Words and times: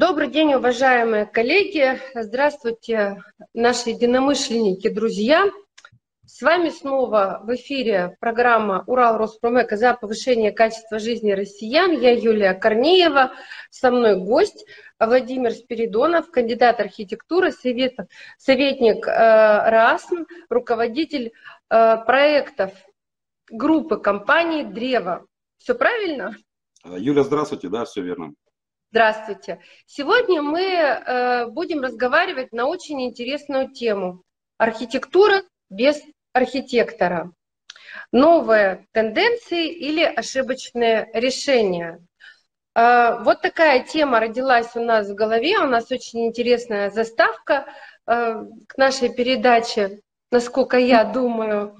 Добрый 0.00 0.28
день, 0.28 0.54
уважаемые 0.54 1.26
коллеги. 1.26 2.00
Здравствуйте, 2.14 3.22
наши 3.52 3.90
единомышленники, 3.90 4.88
друзья. 4.88 5.50
С 6.24 6.40
вами 6.40 6.70
снова 6.70 7.42
в 7.44 7.54
эфире 7.56 8.16
программа 8.18 8.82
«Урал 8.86 9.18
Роспромека» 9.18 9.76
за 9.76 9.92
повышение 9.92 10.52
качества 10.52 10.98
жизни 10.98 11.32
россиян. 11.32 11.92
Я 11.92 12.12
Юлия 12.12 12.54
Корнеева, 12.54 13.32
со 13.68 13.90
мной 13.90 14.16
гость 14.16 14.64
Владимир 14.98 15.52
Спиридонов, 15.52 16.30
кандидат 16.30 16.80
архитектуры, 16.80 17.52
совет, 17.52 17.92
советник 18.38 19.06
э, 19.06 19.10
РАСМ, 19.12 20.24
руководитель 20.48 21.32
э, 21.68 21.96
проектов 22.06 22.72
группы 23.50 23.98
компаний 23.98 24.64
«Древо». 24.64 25.26
Все 25.58 25.74
правильно? 25.74 26.34
Юля, 26.86 27.22
здравствуйте, 27.22 27.68
да, 27.68 27.84
все 27.84 28.00
верно. 28.00 28.32
Здравствуйте. 28.92 29.60
Сегодня 29.86 30.42
мы 30.42 30.62
э, 30.62 31.46
будем 31.46 31.80
разговаривать 31.80 32.50
на 32.52 32.66
очень 32.66 33.00
интересную 33.02 33.70
тему. 33.70 34.24
Архитектура 34.58 35.42
без 35.68 36.02
архитектора. 36.32 37.30
Новые 38.10 38.88
тенденции 38.90 39.68
или 39.68 40.02
ошибочные 40.02 41.08
решения. 41.12 42.04
Э, 42.74 43.20
вот 43.20 43.42
такая 43.42 43.84
тема 43.84 44.18
родилась 44.18 44.74
у 44.74 44.80
нас 44.80 45.08
в 45.08 45.14
голове. 45.14 45.60
У 45.60 45.66
нас 45.66 45.92
очень 45.92 46.26
интересная 46.26 46.90
заставка 46.90 47.66
э, 48.08 48.44
к 48.66 48.76
нашей 48.76 49.14
передаче, 49.14 50.00
насколько 50.32 50.76
я 50.78 51.04
думаю. 51.04 51.76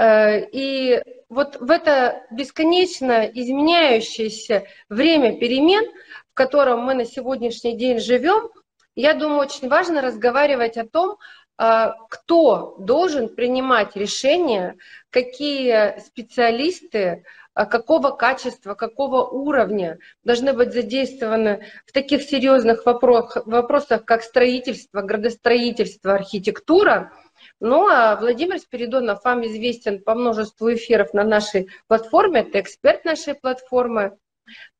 И 0.00 1.02
вот 1.28 1.56
в 1.56 1.70
это 1.70 2.24
бесконечно 2.30 3.26
изменяющееся 3.26 4.64
время 4.88 5.38
перемен– 5.38 5.84
котором 6.38 6.82
мы 6.82 6.94
на 6.94 7.04
сегодняшний 7.04 7.76
день 7.76 7.98
живем, 7.98 8.48
я 8.94 9.14
думаю, 9.14 9.40
очень 9.40 9.68
важно 9.68 10.00
разговаривать 10.00 10.76
о 10.76 10.86
том, 10.86 11.18
а, 11.56 11.96
кто 12.08 12.76
должен 12.78 13.28
принимать 13.28 13.96
решения, 13.96 14.76
какие 15.10 15.98
специалисты, 15.98 17.24
а, 17.54 17.66
какого 17.66 18.10
качества, 18.12 18.74
какого 18.74 19.26
уровня 19.26 19.98
должны 20.22 20.52
быть 20.52 20.72
задействованы 20.72 21.64
в 21.86 21.92
таких 21.92 22.22
серьезных 22.22 22.86
вопросах, 22.86 24.04
как 24.04 24.22
строительство, 24.22 25.02
градостроительство, 25.02 26.14
архитектура. 26.14 27.12
Ну 27.58 27.88
а 27.88 28.14
Владимир 28.14 28.60
Спиридонов 28.60 29.24
вам 29.24 29.44
известен 29.46 30.00
по 30.00 30.14
множеству 30.14 30.72
эфиров 30.72 31.12
на 31.14 31.24
нашей 31.24 31.68
платформе, 31.88 32.42
это 32.42 32.60
эксперт 32.60 33.04
нашей 33.04 33.34
платформы. 33.34 34.16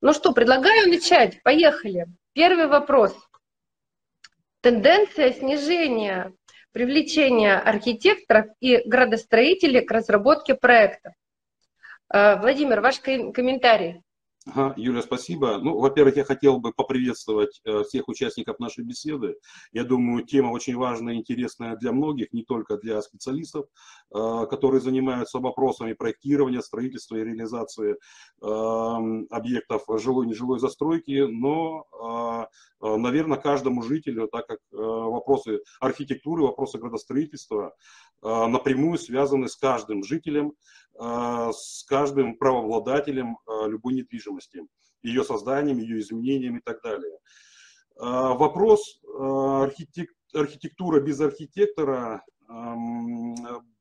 Ну 0.01 0.13
что, 0.13 0.33
предлагаю 0.33 0.89
начать. 0.89 1.43
Поехали. 1.43 2.07
Первый 2.33 2.67
вопрос. 2.67 3.17
Тенденция 4.61 5.33
снижения 5.33 6.33
привлечения 6.73 7.59
архитекторов 7.59 8.47
и 8.61 8.83
градостроителей 8.89 9.81
к 9.81 9.91
разработке 9.91 10.55
проектов. 10.55 11.13
Э, 12.13 12.37
Владимир, 12.41 12.81
ваш 12.81 13.01
комментарий. 13.01 14.03
Ага, 14.51 14.73
Юля, 14.79 15.03
спасибо. 15.03 15.59
Ну, 15.59 15.79
во-первых, 15.79 16.17
я 16.17 16.25
хотел 16.25 16.59
бы 16.59 16.73
поприветствовать 16.73 17.61
э, 17.65 17.83
всех 17.83 18.09
участников 18.09 18.59
нашей 18.59 18.83
беседы. 18.83 19.37
Я 19.73 19.85
думаю, 19.85 20.25
тема 20.25 20.53
очень 20.53 20.77
важная 20.77 21.15
и 21.15 21.17
интересная 21.19 21.77
для 21.77 21.93
многих, 21.93 22.33
не 22.33 22.45
только 22.45 22.79
для 22.79 23.03
специалистов, 23.03 23.67
э, 24.15 24.47
которые 24.49 24.81
занимаются 24.81 25.39
вопросами 25.39 25.93
проектирования, 25.93 26.63
строительства 26.63 27.17
и 27.17 27.25
реализации 27.25 27.97
эм, 28.43 29.27
объектов 29.31 29.83
жилой 30.01 30.27
и 30.27 30.29
нежилой 30.31 30.61
застройки, 30.61 31.27
но, 31.29 32.49
э, 32.81 32.97
наверное, 32.97 33.39
каждому 33.39 33.83
жителю, 33.83 34.29
так 34.29 34.47
как 34.47 34.59
вопросы 34.71 35.61
архитектуры, 35.81 36.43
вопросы 36.43 36.79
градостроительства 36.79 37.75
напрямую 38.23 38.99
связаны 38.99 39.49
с 39.49 39.57
каждым 39.57 40.05
жителем, 40.05 40.53
с 40.97 41.85
каждым 41.89 42.37
правообладателем 42.37 43.39
любой 43.67 43.95
недвижимости 43.95 44.38
недвижимости, 44.39 44.67
ее 45.03 45.25
созданием, 45.25 45.79
ее 45.79 46.01
изменением 46.01 46.59
и 46.59 46.61
так 46.61 46.83
далее. 46.83 47.19
А, 47.99 48.35
вопрос 48.35 49.01
а, 49.19 49.65
архитек... 49.65 50.11
архитектура 50.35 51.01
без 51.01 51.21
архитектора 51.21 52.25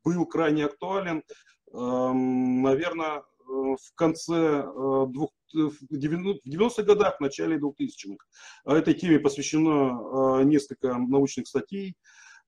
был 0.04 0.26
крайне 0.26 0.66
актуален, 0.66 1.24
наверное, 1.72 3.24
в 3.46 3.96
конце 3.96 4.64
а, 4.66 5.06
двух, 5.06 5.32
в 5.54 5.94
90-х 5.94 6.84
годах, 6.84 7.18
в 7.18 7.22
начале 7.22 7.58
2000-х. 7.58 8.18
Этой 8.66 8.94
теме 8.94 9.20
посвящено 9.20 10.44
несколько 10.44 10.98
научных 10.98 11.48
статей. 11.48 11.96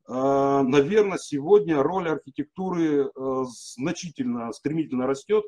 Наверное, 0.08 1.18
сегодня 1.18 1.82
роль 1.82 2.10
архитектуры 2.10 3.10
значительно, 3.46 4.52
стремительно 4.52 5.08
растет. 5.08 5.46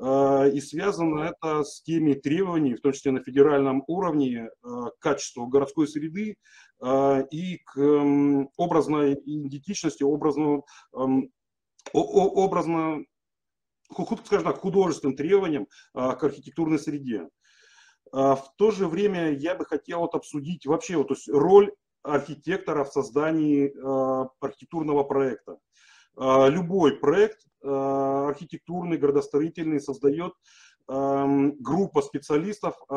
А, 0.00 0.46
и 0.46 0.60
связано 0.60 1.20
это 1.24 1.64
с 1.64 1.82
теми 1.82 2.14
требованиями, 2.14 2.76
в 2.76 2.80
том 2.80 2.92
числе 2.92 3.10
на 3.10 3.20
федеральном 3.20 3.82
уровне, 3.88 4.48
а, 4.62 4.90
к 4.90 4.98
качеству 5.00 5.46
городской 5.46 5.88
среды 5.88 6.36
а, 6.80 7.20
и 7.30 7.58
к 7.64 7.78
образной 8.56 9.14
идентичности, 9.14 10.04
образному, 10.04 10.66
образно, 11.92 13.04
скажем 13.92 14.44
так, 14.44 14.58
художественным 14.58 15.16
требованиям 15.16 15.66
к 15.94 16.22
архитектурной 16.22 16.78
среде. 16.78 17.28
В 18.12 18.44
то 18.56 18.70
же 18.70 18.86
время 18.86 19.32
я 19.32 19.54
бы 19.54 19.64
хотел 19.64 20.00
вот 20.00 20.14
обсудить 20.14 20.66
вообще 20.66 20.96
вот, 20.96 21.08
то 21.08 21.14
есть 21.14 21.28
роль 21.28 21.72
архитектора 22.02 22.84
в 22.84 22.92
создании 22.92 23.72
архитектурного 24.40 25.04
проекта. 25.04 25.58
Любой 26.16 26.98
проект 26.98 27.47
архитектурный, 27.62 28.98
градостроительный 28.98 29.80
создает 29.80 30.32
эм, 30.88 31.56
группа 31.60 32.02
специалистов 32.02 32.76
э, 32.88 32.94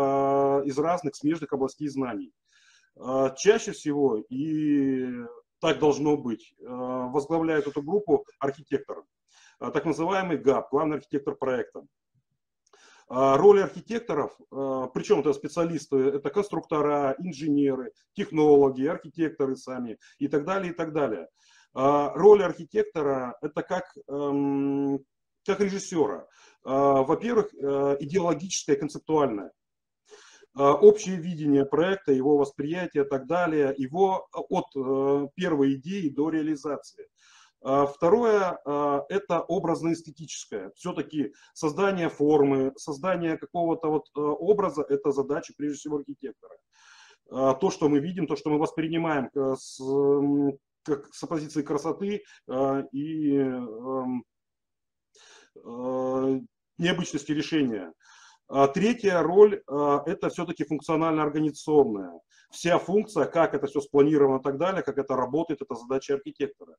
из 0.65 0.77
разных 0.77 1.15
смежных 1.15 1.53
областей 1.53 1.87
знаний. 1.87 2.31
Э, 2.97 3.29
чаще 3.37 3.71
всего, 3.71 4.17
и 4.29 5.07
так 5.59 5.79
должно 5.79 6.17
быть, 6.17 6.53
э, 6.59 6.65
возглавляет 6.65 7.67
эту 7.67 7.81
группу 7.81 8.25
архитектор, 8.39 9.03
так 9.59 9.85
называемый 9.85 10.37
ГАП, 10.37 10.71
главный 10.71 10.97
архитектор 10.97 11.35
проекта. 11.35 11.85
Роли 13.07 13.59
архитекторов, 13.59 14.31
причем 14.93 15.19
это 15.19 15.33
специалисты, 15.33 15.97
это 15.97 16.29
конструктора, 16.29 17.13
инженеры, 17.19 17.91
технологи, 18.13 18.85
архитекторы 18.85 19.57
сами 19.57 19.99
и 20.17 20.29
так 20.29 20.45
далее, 20.45 20.71
и 20.71 20.73
так 20.73 20.93
далее. 20.93 21.27
Роль 21.73 22.43
архитектора– 22.43 23.37
это 23.41 23.63
как 23.63 23.85
эм, 24.09 24.99
как 25.45 25.59
режиссера. 25.59 26.27
А, 26.63 27.03
во-первых, 27.03 27.53
э, 27.53 27.97
идеологическое, 27.99 28.75
концептуальное. 28.75 29.51
А, 30.53 30.73
общее 30.73 31.15
видение 31.15 31.65
проекта, 31.65 32.11
его 32.11 32.37
восприятие 32.37 33.05
и 33.05 33.07
так 33.07 33.25
далее, 33.27 33.73
его 33.77 34.27
от 34.31 34.65
э, 34.75 35.27
первой 35.35 35.75
идеи 35.75 36.09
до 36.09 36.29
реализации. 36.29 37.07
А, 37.63 37.85
второе– 37.85 38.59
это 39.09 39.41
образно-эстетическое. 39.41 40.71
Все-таки 40.75 41.33
создание 41.53 42.09
формы, 42.09 42.73
создание 42.75 43.37
какого-то 43.37 43.89
вот 43.89 44.05
э, 44.15 44.19
образа– 44.19 44.83
это 44.89 45.11
задача 45.11 45.53
прежде 45.57 45.77
всего 45.77 45.97
архитектора. 45.97 46.55
То, 47.29 47.69
что 47.69 47.87
мы 47.87 47.99
видим, 47.99 48.27
то, 48.27 48.35
что 48.35 48.49
мы 48.49 48.57
воспринимаем 48.57 49.29
как 50.83 51.13
с 51.13 51.25
позиции 51.27 51.61
красоты 51.61 52.23
и 52.91 53.35
эм, 53.35 54.23
Э, 55.55 56.39
необычности 56.77 57.31
решения. 57.31 57.93
А 58.47 58.67
третья 58.67 59.21
роль 59.21 59.61
э,– 59.67 59.99
это 60.05 60.29
все-таки 60.29 60.63
функционально-организационная. 60.63 62.19
Вся 62.51 62.79
функция, 62.79 63.25
как 63.25 63.53
это 63.53 63.67
все 63.67 63.81
спланировано 63.81 64.39
и 64.39 64.43
так 64.43 64.57
далее, 64.57 64.83
как 64.83 64.97
это 64.97 65.15
работает, 65.15 65.61
это 65.61 65.75
задача 65.75 66.15
архитектора. 66.15 66.75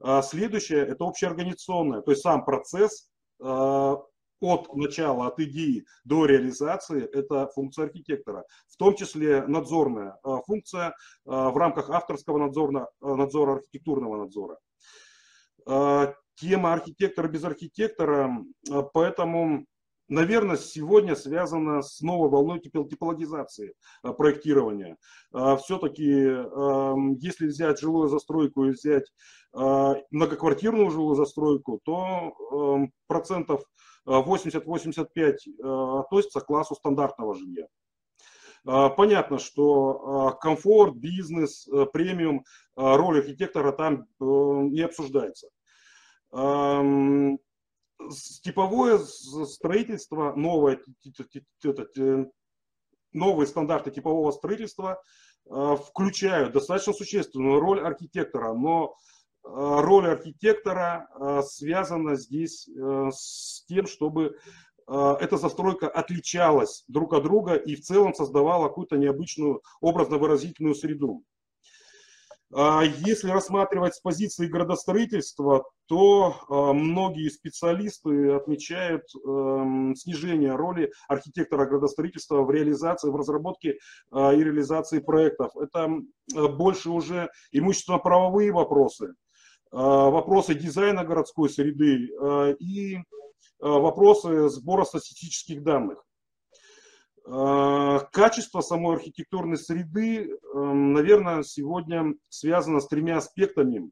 А 0.00 0.22
следующее– 0.22 0.86
это 0.88 1.04
общеорганизационная, 1.04 2.00
то 2.02 2.10
есть 2.10 2.22
сам 2.22 2.44
процесс 2.44 3.10
э, 3.40 3.96
от 4.44 4.74
начала, 4.74 5.26
от 5.26 5.40
идеи 5.40 5.84
до 6.04 6.26
реализации– 6.26 7.04
это 7.12 7.48
функция 7.54 7.86
архитектора. 7.86 8.44
В 8.68 8.76
том 8.76 8.94
числе 8.94 9.46
надзорная 9.46 10.18
функция 10.46 10.94
в 11.24 11.56
рамках 11.56 11.90
авторского 11.90 12.38
надзора, 12.38 12.88
надзора 13.00 13.54
архитектурного 13.54 14.16
надзора 14.16 14.58
тема 16.36 16.72
архитектора 16.72 17.28
без 17.28 17.44
архитектора, 17.44 18.44
а, 18.70 18.82
поэтому, 18.82 19.66
наверное, 20.08 20.56
сегодня 20.56 21.14
связана 21.16 21.82
с 21.82 22.00
новой 22.00 22.28
волной 22.28 22.60
типологизации 22.60 23.74
а, 24.02 24.12
проектирования. 24.12 24.96
А, 25.32 25.56
Все-таки, 25.56 26.04
если 26.04 27.46
взять 27.46 27.80
жилую 27.80 28.08
застройку 28.08 28.66
и 28.66 28.70
взять 28.70 29.12
многоквартирную 30.10 30.90
жилую 30.90 31.14
застройку, 31.14 31.80
то 31.84 32.88
процентов 33.06 33.62
80-85 34.06 36.00
относится 36.00 36.40
к 36.40 36.46
классу 36.46 36.74
стандартного 36.74 37.34
жилья. 37.34 37.66
Понятно, 38.64 39.38
что 39.38 40.36
комфорт, 40.40 40.96
бизнес, 40.96 41.68
премиум, 41.92 42.44
роль 42.76 43.18
архитектора 43.18 43.72
там 43.72 44.06
не 44.18 44.80
обсуждается. 44.80 45.48
Типовое 48.42 48.98
строительство, 48.98 50.34
новое, 50.34 50.80
новые 53.12 53.46
стандарты 53.46 53.90
типового 53.90 54.30
строительства 54.32 55.02
включают 55.44 56.52
достаточно 56.52 56.92
существенную 56.94 57.60
роль 57.60 57.80
архитектора, 57.80 58.54
но 58.54 58.96
роль 59.44 60.08
архитектора 60.08 61.08
связана 61.46 62.16
здесь 62.16 62.68
с 62.68 63.64
тем, 63.66 63.86
чтобы 63.86 64.36
эта 64.86 65.36
застройка 65.36 65.88
отличалась 65.88 66.84
друг 66.88 67.14
от 67.14 67.22
друга 67.22 67.54
и 67.54 67.74
в 67.74 67.80
целом 67.80 68.14
создавала 68.14 68.68
какую-то 68.68 68.96
необычную 68.96 69.62
образно-выразительную 69.80 70.74
среду. 70.74 71.24
А, 72.56 72.82
если 72.84 73.30
рассматривать 73.30 73.94
с 73.94 74.00
позиции 74.00 74.46
градостроительства, 74.46 75.64
то 75.86 76.36
многие 76.48 77.28
специалисты 77.28 78.32
отмечают 78.32 79.02
эм, 79.26 79.94
снижение 79.96 80.54
роли 80.54 80.92
архитектора 81.08 81.66
градостроительства 81.66 82.42
в 82.42 82.50
реализации, 82.50 83.10
в 83.10 83.16
разработке 83.16 83.70
и 83.70 83.76
реализации 84.14 85.00
проектов. 85.00 85.52
Это 85.56 85.90
больше 86.32 86.90
уже 86.90 87.28
имущественно-правовые 87.52 88.52
вопросы, 88.52 89.14
вопросы 89.74 90.54
дизайна 90.54 91.04
городской 91.04 91.50
среды 91.50 92.08
и 92.60 92.98
Э, 93.64 93.68
вопросы 93.68 94.50
сбора 94.50 94.84
статистических 94.84 95.62
данных. 95.62 96.04
Э, 97.26 98.00
качество 98.12 98.60
самой 98.60 98.96
архитектурной 98.96 99.56
среды, 99.56 100.36
эм, 100.54 100.92
наверное, 100.92 101.42
сегодня 101.42 102.14
связано 102.28 102.80
с 102.80 102.88
тремя 102.88 103.16
аспектами, 103.16 103.90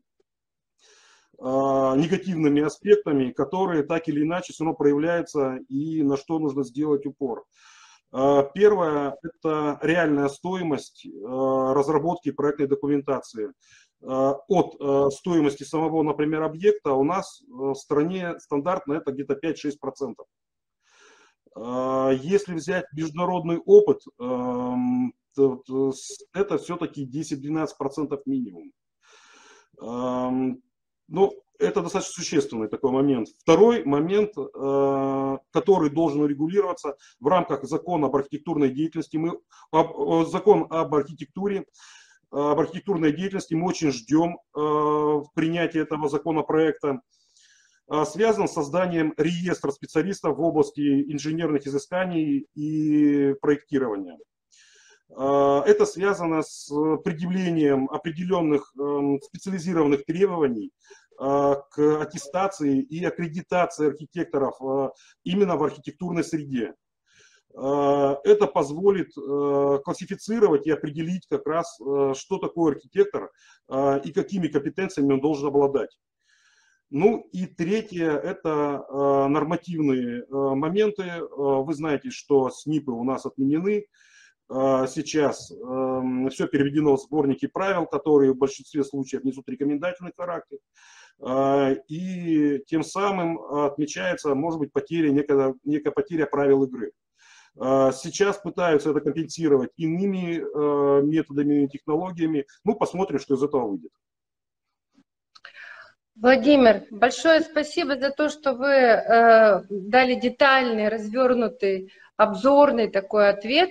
э, 1.38 1.42
негативными 1.42 2.60
аспектами, 2.60 3.30
которые 3.30 3.82
так 3.82 4.08
или 4.08 4.22
иначе 4.22 4.52
все 4.52 4.64
равно 4.64 4.76
проявляются 4.76 5.56
и 5.70 6.02
на 6.02 6.18
что 6.18 6.38
нужно 6.38 6.64
сделать 6.64 7.06
упор. 7.06 7.44
Первое– 8.54 9.16
это 9.22 9.78
реальная 9.80 10.28
стоимость 10.28 11.06
разработки 11.24 12.30
проектной 12.30 12.66
документации. 12.66 13.54
Э, 14.02 14.34
от 14.48 14.76
э, 14.80 15.10
стоимости 15.12 15.62
самого, 15.62 16.02
например, 16.02 16.42
объекта 16.42 16.92
у 16.92 17.04
нас 17.04 17.40
э, 17.42 17.46
в 17.48 17.74
стране 17.74 18.38
стандартно 18.40 18.94
это 18.94 19.12
где-то 19.12 19.34
5-6%. 19.34 20.14
Если 21.54 22.54
взять 22.54 22.86
международный 22.96 23.58
опыт, 23.58 23.98
эм, 24.18 25.12
это 25.36 26.56
все-таки 26.56 27.06
10-12% 27.06 28.18
минимум. 28.24 28.72
Эм, 29.78 30.62
ну, 31.08 31.34
это 31.58 31.82
достаточно 31.82 32.22
существенный 32.22 32.68
такой 32.68 32.90
момент. 32.90 33.28
Второй 33.38 33.84
момент, 33.84 34.32
который 34.34 35.90
должен 35.90 36.24
регулироваться 36.24 36.96
в 37.20 37.26
рамках 37.26 37.64
закона 37.64 38.06
об 38.06 38.16
архитектурной 38.16 38.70
деятельности, 38.70 39.18
мы, 39.18 39.38
закон 40.24 40.66
об 40.70 40.94
архитектуре, 40.94 41.66
об 42.32 42.58
архитектурной 42.58 43.12
деятельности. 43.12 43.54
Мы 43.54 43.68
очень 43.68 43.92
ждем 43.92 44.38
э, 44.56 45.22
принятия 45.34 45.80
этого 45.80 46.08
законопроекта. 46.08 47.00
Э, 47.90 48.04
связан 48.06 48.48
с 48.48 48.52
созданием 48.52 49.12
реестра 49.18 49.70
специалистов 49.70 50.38
в 50.38 50.40
области 50.40 51.12
инженерных 51.12 51.66
изысканий 51.66 52.46
и 52.54 53.34
проектирования. 53.42 54.18
Э, 55.10 55.62
это 55.66 55.84
связано 55.84 56.42
с 56.42 56.72
предъявлением 57.04 57.88
определенных 57.90 58.74
специализированных 59.22 60.04
требований 60.06 60.70
к 61.18 62.00
аттестации 62.00 62.80
и 62.80 63.04
аккредитации 63.04 63.88
архитекторов 63.88 64.56
именно 65.22 65.56
в 65.56 65.62
архитектурной 65.62 66.24
среде. 66.24 66.72
Э, 67.54 68.16
это 68.24 68.46
позволит 68.46 69.10
э, 69.16 69.78
классифицировать 69.84 70.66
и 70.66 70.70
определить 70.70 71.26
как 71.28 71.46
раз, 71.46 71.78
э, 71.80 72.14
что 72.16 72.38
такое 72.38 72.72
архитектор 72.74 73.30
и 74.04 74.12
какими 74.12 74.48
компетенциями 74.48 75.14
он 75.14 75.20
должен 75.20 75.48
обладать. 75.48 75.98
Ну 76.90 77.26
и 77.32 77.46
третье– 77.46 78.10
это 78.22 78.84
нормативные 79.30 80.26
моменты. 80.28 81.04
Вы 81.30 81.72
знаете, 81.72 82.10
что 82.10 82.50
СНИПы 82.50 82.90
у 82.90 83.02
нас 83.02 83.24
отменены. 83.24 83.86
Сейчас 84.50 85.46
все 85.46 86.46
переведено 86.48 86.96
в 86.96 87.00
сборники 87.00 87.46
правил, 87.46 87.86
которые 87.86 88.32
в 88.32 88.36
большинстве 88.36 88.84
случаев 88.84 89.24
несут 89.24 89.48
рекомендательный 89.48 90.12
характер. 90.14 90.58
И 91.88 92.62
тем 92.66 92.82
самым 92.82 93.40
отмечается, 93.42 94.34
может 94.34 94.58
быть, 94.58 94.72
потеря, 94.72 95.10
некая, 95.12 95.54
некая 95.64 95.92
потеря 95.92 96.26
правил 96.26 96.64
игры. 96.64 96.92
А, 97.58 97.92
сейчас 97.92 98.38
пытаются 98.38 98.90
это 98.90 99.00
компенсировать 99.00 99.70
иными 99.76 100.38
э, 100.38 101.02
методами 101.02 101.64
и 101.64 101.68
технологиями. 101.68 102.46
Ну, 102.64 102.74
посмотрим, 102.74 103.18
что 103.18 103.34
из 103.34 103.42
этого 103.42 103.68
выйдет. 103.68 103.90
Владимир, 106.14 106.84
большое 106.90 107.40
спасибо 107.40 107.96
за 107.96 108.10
то, 108.10 108.28
что 108.28 108.54
вы 108.54 108.68
э, 108.68 109.62
дали 109.70 110.14
детальный, 110.14 110.88
развернутый, 110.88 111.92
обзорный 112.16 112.90
такой 112.90 113.28
ответ. 113.28 113.70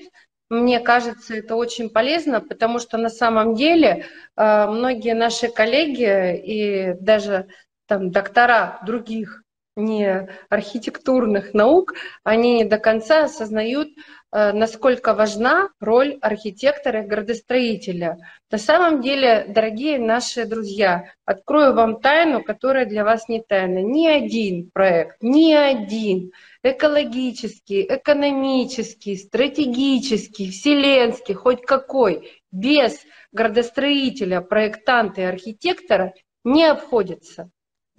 Мне 0.49 0.79
кажется, 0.79 1.35
это 1.35 1.55
очень 1.55 1.89
полезно, 1.89 2.41
потому 2.41 2.79
что 2.79 2.97
на 2.97 3.09
самом 3.09 3.55
деле 3.55 4.05
э, 4.35 4.65
многие 4.67 5.13
наши 5.13 5.49
коллеги 5.49 6.35
и 6.35 6.93
даже 6.99 7.47
там 7.85 8.11
доктора 8.11 8.79
других 8.85 9.43
не 9.75 10.27
архитектурных 10.50 11.53
наук, 11.53 11.94
они 12.23 12.57
не 12.57 12.65
до 12.65 12.77
конца 12.77 13.25
осознают, 13.25 13.89
э, 14.31 14.51
насколько 14.51 15.13
важна 15.13 15.69
роль 15.79 16.18
архитектора 16.21 17.03
и 17.03 17.07
градостроителя. 17.07 18.18
На 18.51 18.57
самом 18.57 19.01
деле, 19.01 19.45
дорогие 19.47 19.97
наши 19.97 20.45
друзья, 20.45 21.13
открою 21.25 21.73
вам 21.73 22.01
тайну, 22.01 22.44
которая 22.44 22.85
для 22.85 23.03
вас 23.03 23.29
не 23.29 23.41
тайна. 23.41 23.79
Ни 23.79 24.07
один 24.07 24.69
проект, 24.71 25.18
ни 25.21 25.53
один 25.53 26.31
экологический, 26.63 27.85
экономический, 27.89 29.15
стратегический, 29.15 30.51
вселенский, 30.51 31.33
хоть 31.33 31.62
какой, 31.62 32.44
без 32.51 33.00
градостроителя, 33.31 34.41
проектанта 34.41 35.22
и 35.22 35.25
архитектора 35.25 36.13
не 36.43 36.65
обходится. 36.65 37.50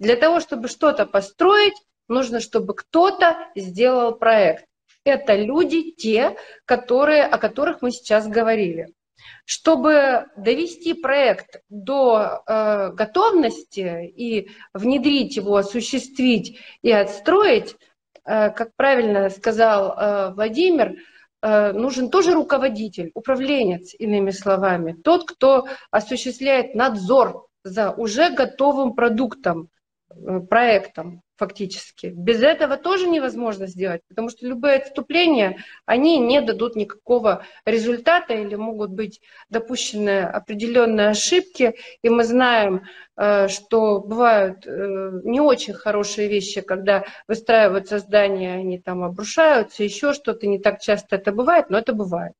Для 0.03 0.17
того, 0.17 0.41
чтобы 0.41 0.67
что-то 0.67 1.05
построить, 1.05 1.75
нужно, 2.09 2.41
чтобы 2.41 2.73
кто-то 2.75 3.37
сделал 3.55 4.13
проект. 4.13 4.65
Это 5.05 5.33
люди, 5.33 5.91
те, 5.91 6.35
которые, 6.65 7.23
о 7.23 7.37
которых 7.37 7.81
мы 7.81 7.91
сейчас 7.91 8.27
говорили. 8.27 8.93
Чтобы 9.45 10.25
довести 10.35 10.93
проект 10.93 11.61
до 11.69 12.43
э, 12.45 12.89
готовности 12.91 14.11
и 14.13 14.49
внедрить 14.73 15.37
его, 15.37 15.55
осуществить 15.55 16.59
и 16.81 16.91
отстроить, 16.91 17.77
э, 18.25 18.49
как 18.49 18.75
правильно 18.75 19.29
сказал 19.29 19.95
э, 19.97 20.33
Владимир, 20.33 20.97
э, 21.41 21.71
нужен 21.71 22.09
тоже 22.09 22.33
руководитель, 22.33 23.11
управленец, 23.13 23.95
иными 23.97 24.31
словами, 24.31 24.91
тот, 25.01 25.25
кто 25.25 25.65
осуществляет 25.91 26.75
надзор 26.75 27.47
за 27.63 27.91
уже 27.91 28.29
готовым 28.31 28.95
продуктом, 28.95 29.69
проектом 30.49 31.21
фактически. 31.35 32.07
Без 32.07 32.41
этого 32.41 32.77
тоже 32.77 33.07
невозможно 33.07 33.67
сделать, 33.67 34.01
потому 34.07 34.29
что 34.29 34.47
любые 34.47 34.75
отступления, 34.75 35.57
они 35.85 36.19
не 36.19 36.41
дадут 36.41 36.75
никакого 36.75 37.45
результата 37.65 38.33
или 38.33 38.55
могут 38.55 38.91
быть 38.91 39.19
допущены 39.49 40.21
определенные 40.21 41.09
ошибки. 41.09 41.75
И 42.01 42.09
мы 42.09 42.23
знаем, 42.23 42.83
э, 43.12 43.12
что 43.15 43.99
бывают 43.99 44.65
э, 44.65 45.11
не 45.23 45.39
очень 45.39 45.73
хорошие 45.73 46.27
вещи, 46.27 46.61
когда 46.61 47.03
выстраиваются 47.27 47.99
здания, 47.99 48.55
они 48.55 48.79
там 48.79 49.03
обрушаются, 49.03 49.83
еще 49.83 50.13
что-то, 50.13 50.47
не 50.47 50.59
так 50.59 50.81
часто 50.81 51.17
это 51.17 51.31
бывает, 51.31 51.69
но 51.69 51.77
это 51.77 51.93
бывает. 51.93 52.33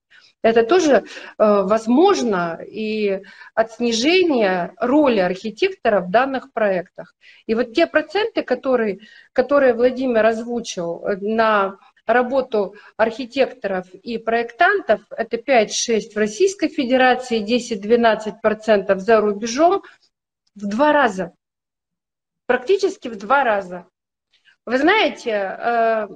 Это 0.44 0.64
тоже 0.64 0.92
э, 0.96 1.02
возможно 1.38 2.60
и 2.62 3.22
от 3.56 3.72
снижения 3.72 4.74
роли 4.78 5.20
архитектора 5.20 6.02
в 6.02 6.12
данных 6.12 6.52
проектах. 6.52 7.16
И 7.48 7.56
вот 7.56 7.74
те 7.74 7.88
проценты, 7.88 8.44
которые, 8.44 9.00
которые 9.32 9.74
Владимир 9.74 10.26
озвучил 10.26 11.06
э, 11.06 11.16
на 11.22 11.78
работу 12.06 12.76
архитекторов 12.98 13.88
и 13.94 14.18
проектантов, 14.18 15.00
это 15.12 15.38
5-6 15.38 16.14
в 16.14 16.18
Российской 16.18 16.68
Федерации, 16.68 17.42
10-12% 17.42 18.98
за 18.98 19.22
рубежом, 19.22 19.84
в 20.56 20.68
два 20.68 20.94
раза. 20.94 21.34
Практически 22.46 23.08
в 23.08 23.18
два 23.18 23.44
раза. 23.44 23.88
Вы 24.66 24.78
знаете, 24.78 25.32
э, 25.32 26.08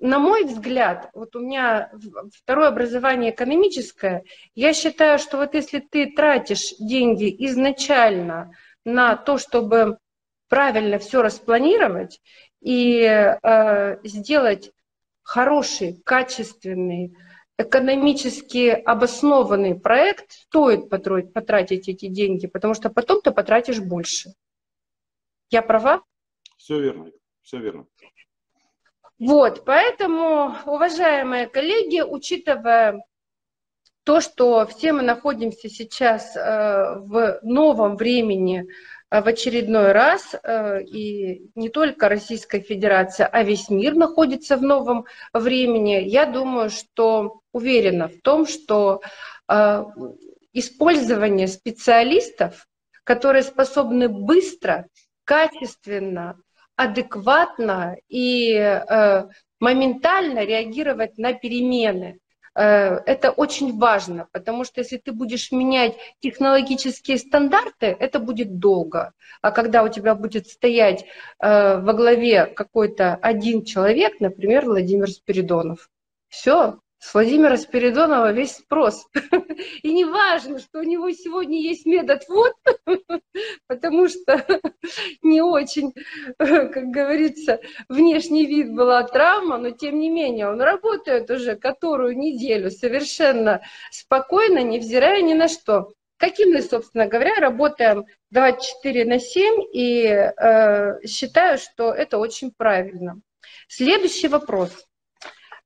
на 0.00 0.18
мой 0.18 0.44
взгляд, 0.44 1.10
вот 1.12 1.34
у 1.36 1.40
меня 1.40 1.90
второе 2.32 2.68
образование 2.68 3.32
экономическое, 3.32 4.24
я 4.54 4.72
считаю, 4.72 5.18
что 5.18 5.38
вот 5.38 5.54
если 5.54 5.80
ты 5.80 6.12
тратишь 6.12 6.74
деньги 6.78 7.34
изначально 7.46 8.52
на 8.84 9.16
то, 9.16 9.38
чтобы 9.38 9.98
правильно 10.48 10.98
все 10.98 11.20
распланировать 11.20 12.20
и 12.60 13.02
э, 13.02 13.98
сделать 14.04 14.72
хороший, 15.22 16.00
качественный, 16.04 17.16
экономически 17.58 18.68
обоснованный 18.70 19.78
проект, 19.78 20.30
стоит 20.30 20.88
потратить 20.88 21.88
эти 21.88 22.06
деньги, 22.06 22.46
потому 22.46 22.74
что 22.74 22.88
потом 22.88 23.20
ты 23.20 23.32
потратишь 23.32 23.80
больше. 23.80 24.34
Я 25.50 25.62
права? 25.62 26.02
Все 26.56 26.80
верно, 26.80 27.10
все 27.42 27.58
верно. 27.58 27.86
Вот, 29.18 29.64
поэтому, 29.64 30.54
уважаемые 30.64 31.48
коллеги, 31.48 32.00
учитывая 32.02 33.02
то, 34.04 34.20
что 34.20 34.64
все 34.66 34.92
мы 34.92 35.02
находимся 35.02 35.68
сейчас 35.68 36.36
э, 36.36 36.40
в 36.40 37.40
новом 37.42 37.96
времени 37.96 38.68
в 39.10 39.26
очередной 39.26 39.92
раз, 39.92 40.34
э, 40.34 40.82
и 40.82 41.50
не 41.54 41.68
только 41.68 42.08
Российская 42.08 42.60
Федерация, 42.60 43.26
а 43.26 43.42
весь 43.42 43.70
мир 43.70 43.94
находится 43.94 44.56
в 44.56 44.62
новом 44.62 45.06
времени, 45.32 46.02
я 46.04 46.26
думаю, 46.26 46.70
что 46.70 47.40
уверена 47.52 48.08
в 48.08 48.20
том, 48.22 48.46
что 48.46 49.00
использование 50.52 51.48
специалистов, 51.48 52.66
которые 53.04 53.42
способны 53.42 54.08
быстро, 54.08 54.86
качественно 55.24 56.38
адекватно 56.76 57.96
и 58.08 58.52
э, 58.52 59.28
моментально 59.58 60.44
реагировать 60.44 61.18
на 61.18 61.32
перемены. 61.32 62.18
Э, 62.58 62.98
это 63.06 63.30
очень 63.30 63.78
важно, 63.78 64.26
потому 64.32 64.64
что 64.64 64.80
если 64.80 64.96
ты 64.96 65.12
будешь 65.12 65.52
менять 65.52 65.96
технологические 66.18 67.16
стандарты, 67.16 67.86
это 67.86 68.18
будет 68.18 68.58
долго. 68.58 69.12
А 69.42 69.52
когда 69.52 69.84
у 69.84 69.88
тебя 69.88 70.16
будет 70.16 70.48
стоять 70.48 71.04
э, 71.40 71.80
во 71.80 71.92
главе 71.92 72.46
какой-то 72.46 73.14
один 73.14 73.64
человек, 73.64 74.18
например, 74.18 74.64
Владимир 74.64 75.08
Спиридонов, 75.08 75.88
все, 76.28 76.80
с 76.98 77.14
Владимира 77.14 77.56
Спиридонова 77.56 78.32
весь 78.32 78.56
спрос. 78.56 79.06
И 79.82 79.92
не 79.92 80.04
важно, 80.04 80.58
что 80.58 80.80
у 80.80 80.82
него 80.82 81.10
сегодня 81.12 81.60
есть 81.60 81.86
метод 81.86 82.24
вот, 82.28 82.54
потому 83.68 84.08
что 84.08 84.44
не 85.22 85.40
очень, 85.40 85.94
как 86.38 86.84
говорится, 86.86 87.60
внешний 87.88 88.46
вид 88.46 88.74
была 88.74 89.02
травма, 89.04 89.58
но 89.58 89.70
тем 89.70 89.98
не 89.98 90.10
менее 90.10 90.48
он 90.48 90.60
работает 90.60 91.30
уже 91.30 91.56
которую 91.56 92.18
неделю 92.18 92.70
совершенно 92.70 93.62
спокойно, 93.90 94.62
невзирая 94.62 95.22
ни 95.22 95.34
на 95.34 95.48
что. 95.48 95.92
Каким 96.16 96.50
мы, 96.52 96.62
собственно 96.62 97.06
говоря, 97.06 97.36
работаем 97.36 98.04
24 98.32 99.04
на 99.04 99.20
7 99.20 99.66
и 99.72 100.02
э, 100.04 101.06
считаю, 101.06 101.58
что 101.58 101.92
это 101.92 102.18
очень 102.18 102.50
правильно. 102.50 103.20
Следующий 103.68 104.26
вопрос– 104.26 104.84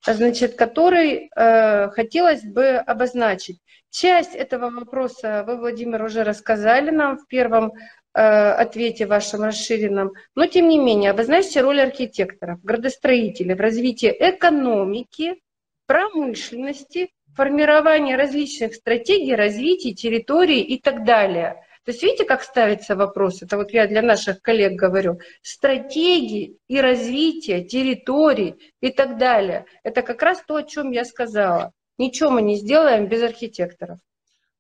значит, 0.07 0.55
который 0.55 1.31
э, 1.35 1.89
хотелось 1.91 2.43
бы 2.43 2.77
обозначить. 2.77 3.59
Часть 3.91 4.35
этого 4.35 4.71
вопроса 4.71 5.45
вы, 5.47 5.57
Владимир, 5.57 6.03
уже 6.03 6.25
рассказали 6.25 6.91
нам 6.91 7.19
в 7.19 7.27
первом 7.27 7.73
э, 8.15 8.21
ответе 8.21 9.07
вашем 9.07 9.43
расширенном, 9.43 10.13
но 10.35 10.47
тем 10.47 10.69
не 10.69 10.79
менее 10.79 11.11
обозначьте 11.11 11.61
роль 11.61 11.81
архитекторов, 11.81 12.63
градостроителей 12.63 13.55
в 13.55 13.61
развитии 13.61 14.15
экономики, 14.19 15.41
промышленности, 15.87 17.11
формирования 17.37 18.17
различных 18.17 18.75
стратегий 18.75 19.35
развития 19.35 19.95
территории 19.95 20.61
и 20.61 20.81
так 20.81 21.05
далее– 21.05 21.65
то 21.85 21.91
есть 21.91 22.03
видите, 22.03 22.25
как 22.25 22.43
ставится 22.43 22.95
вопрос? 22.95 23.43
Это 23.43 23.57
вот 23.57 23.73
я 23.73 23.89
для 23.89 24.03
наших 24.03 24.41
коллег 24.41 24.75
говорю. 24.75 25.19
Стратегии 25.43 26.59
и 26.69 26.81
развитие 26.81 27.65
территорий 27.65 28.55
и 28.81 28.91
так 28.91 29.19
далее. 29.19 29.67
Это 29.83 30.03
как 30.03 30.23
раз 30.23 30.43
то, 30.47 30.57
о 30.57 30.63
чем 30.63 30.93
я 30.93 31.05
сказала. 31.05 31.73
Ничего 31.99 32.31
мы 32.31 32.43
не 32.43 32.57
сделаем 32.57 33.09
без 33.09 33.23
архитекторов. 33.23 33.99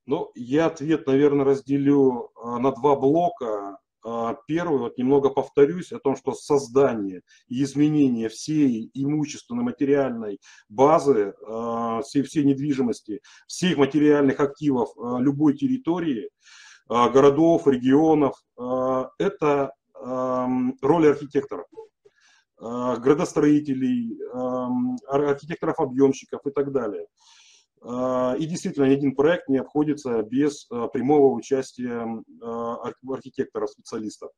Ну, 0.05 0.33
я 0.35 0.67
ответ, 0.67 1.07
наверное, 1.07 1.45
разделю 1.45 2.31
а, 2.35 2.59
на 2.59 2.73
два 2.73 2.97
блока. 2.97 3.79
А, 4.05 4.37
первый, 4.49 4.81
вот 4.81 4.99
немного 4.99 5.31
повторюсь 5.31 5.93
о 5.93 6.01
том, 6.01 6.17
что 6.17 6.33
создание 6.33 7.23
и 7.47 7.63
изменение 7.63 8.29
всей 8.29 8.91
имущественной 8.95 9.63
материальной 9.63 10.41
базы, 10.69 11.35
а, 11.47 12.03
всей, 12.03 12.23
всей 12.23 12.43
недвижимости, 12.43 13.21
всех 13.47 13.79
материальных 13.79 14.41
активов 14.41 14.91
любой 15.21 15.57
территории– 15.57 16.29
городов, 16.89 17.67
регионов. 17.67 18.35
А, 18.59 19.11
это 19.19 19.73
роль 19.95 21.09
архитекторов, 21.09 21.67
а, 22.59 22.97
градостроителей, 22.97 24.19
архитекторов-объемщиков 25.07 26.41
и 26.47 26.51
так 26.51 26.73
далее. 26.73 27.07
И 27.85 28.47
действительно, 28.47 28.85
ни 28.85 28.95
один 28.95 29.17
проект 29.17 29.49
не 29.49 29.59
обходится 29.59 30.23
без 30.23 30.67
прямого 30.93 31.35
участия 31.35 32.07
архитекторов, 32.41 33.71
специалистов. 33.71 34.31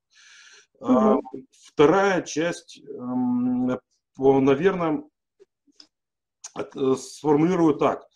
Угу. 0.80 1.20
Вторая 1.50 2.22
часть, 2.22 2.82
наверное, 4.16 5.04
сформулирую 6.96 7.74
так. 7.74 8.06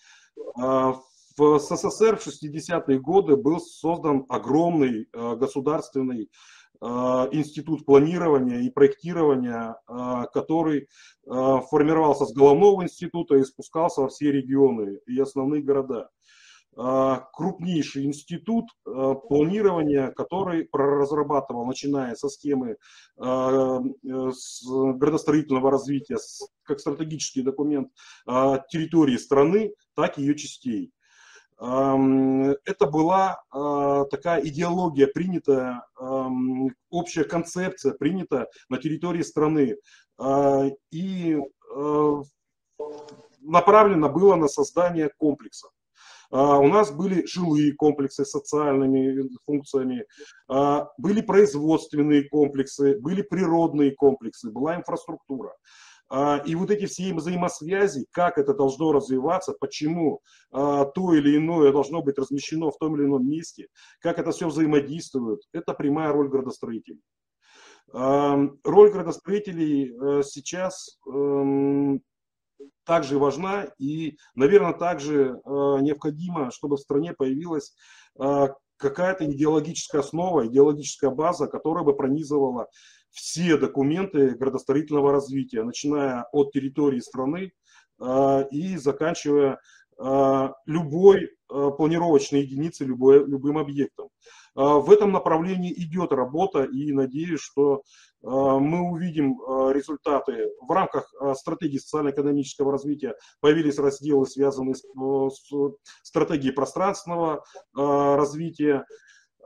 В 1.38 1.59
СССР 1.61 2.16
в 2.16 2.26
60-е 2.26 2.99
годы 2.99 3.37
был 3.37 3.61
создан 3.61 4.26
огромный 4.28 5.09
э, 5.12 5.37
государственный 5.37 6.28
э, 6.80 6.87
институт 7.30 7.87
планирования 7.87 8.62
и 8.62 8.71
проектирования, 8.71 9.76
э, 9.88 10.25
который 10.35 10.88
формировался 11.25 12.25
с 12.25 12.33
головного 12.33 12.83
института 12.83 13.37
и 13.37 13.45
спускался 13.45 14.00
во 14.00 14.09
все 14.09 14.33
регионы 14.33 14.99
и 15.07 15.21
основные 15.21 15.62
города. 15.62 16.09
Крупнейший 17.33 18.04
институт 18.04 18.66
планирования, 18.85 20.12
который 20.12 20.68
разрабатывал, 20.73 21.66
начиная 21.66 22.14
со 22.14 22.28
схемы 22.28 22.76
градостроительного 23.16 25.73
развития, 25.73 26.18
как 26.62 26.78
стратегический 26.78 27.42
документ 27.42 27.88
территории 28.26 29.16
страны, 29.16 29.75
так 29.95 30.18
и 30.18 30.23
ее 30.23 30.37
частей 30.37 30.92
это 31.60 32.86
была 32.86 33.42
а, 33.50 34.04
такая 34.04 34.44
идеология 34.44 35.08
принятая, 35.08 35.82
общая 36.88 37.24
концепция 37.24 37.94
принята 37.94 38.46
на 38.68 38.78
территории 38.78 39.22
страны 39.22 39.76
а, 40.18 40.66
и 40.92 41.36
а, 41.74 42.22
направлено 43.40 44.08
было 44.08 44.36
на 44.36 44.46
создание 44.46 45.10
комплекса. 45.18 45.68
У 46.30 46.68
нас 46.68 46.90
были 46.90 47.24
жилые 47.24 47.72
комплексы 47.72 48.22
с 48.22 48.30
социальными 48.32 49.30
функциями, 49.46 50.04
были 50.98 51.22
производственные 51.22 52.28
комплексы, 52.28 52.98
были 53.00 53.22
природные 53.22 53.92
комплексы, 53.92 54.50
была 54.50 54.76
инфраструктура. 54.76 55.54
А, 56.10 56.38
и 56.38 56.54
вот 56.54 56.70
эти 56.70 56.86
все 56.86 57.12
взаимосвязи, 57.12 58.06
как 58.10 58.38
это 58.38 58.54
должно 58.54 58.92
развиваться, 58.92 59.54
почему 59.58 60.22
а, 60.50 60.84
то 60.86 61.12
или 61.12 61.36
иное 61.36 61.72
должно 61.72 62.02
быть 62.02 62.18
размещено 62.18 62.70
в 62.70 62.78
том 62.78 62.96
или 62.96 63.04
ином 63.04 63.28
месте, 63.28 63.68
как 64.00 64.18
это 64.18 64.30
все 64.30 64.48
взаимодействует, 64.48 65.40
это 65.52 65.74
прямая 65.74 66.12
роль 66.12 66.28
градостроителей. 66.28 67.02
А, 67.92 68.38
роль 68.64 68.90
градостроителей 68.90 69.94
э, 69.94 70.22
сейчас 70.22 70.98
эм, 71.06 72.02
также 72.84 73.18
важна 73.18 73.68
и, 73.78 74.16
наверное, 74.34 74.74
также 74.74 75.14
э, 75.14 75.50
необходимо, 75.80 76.50
чтобы 76.50 76.76
в 76.76 76.80
стране 76.80 77.12
появилась 77.12 77.74
какая-то 78.78 79.30
идеологическая 79.30 80.00
основа, 80.00 80.46
идеологическая 80.46 81.10
база, 81.10 81.46
которая 81.46 81.84
бы 81.84 81.94
пронизывала 81.94 82.68
все 83.10 83.56
документы 83.56 84.30
градостроительного 84.30 85.12
развития, 85.12 85.62
начиная 85.62 86.26
от 86.32 86.52
территории 86.52 87.00
страны 87.00 87.52
э, 88.00 88.48
и 88.50 88.76
заканчивая 88.76 89.58
э, 89.98 90.48
любой 90.66 91.24
э, 91.24 91.70
планировочной 91.76 92.42
единицей, 92.42 92.86
любой, 92.86 93.26
любым 93.26 93.58
объектом. 93.58 94.08
В 94.54 94.90
этом 94.90 95.12
направлении 95.12 95.72
идет 95.72 96.10
работа 96.10 96.64
и 96.64 96.90
надеюсь, 96.90 97.38
что 97.38 97.82
мы 98.22 98.90
увидим 98.90 99.38
результаты. 99.72 100.48
В 100.66 100.72
рамках 100.72 101.14
стратегии 101.36 101.78
социально-экономического 101.78 102.72
развития 102.72 103.14
появились 103.38 103.78
разделы, 103.78 104.26
связанные 104.26 104.74
с, 104.74 104.82
стратегией 106.02 106.52
пространственного 106.52 107.44
развития, 107.72 108.84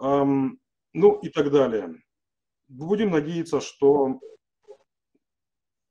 ну 0.00 1.18
и 1.20 1.28
так 1.28 1.50
далее 1.50 1.94
будем 2.72 3.10
надеяться, 3.10 3.60
что 3.60 4.20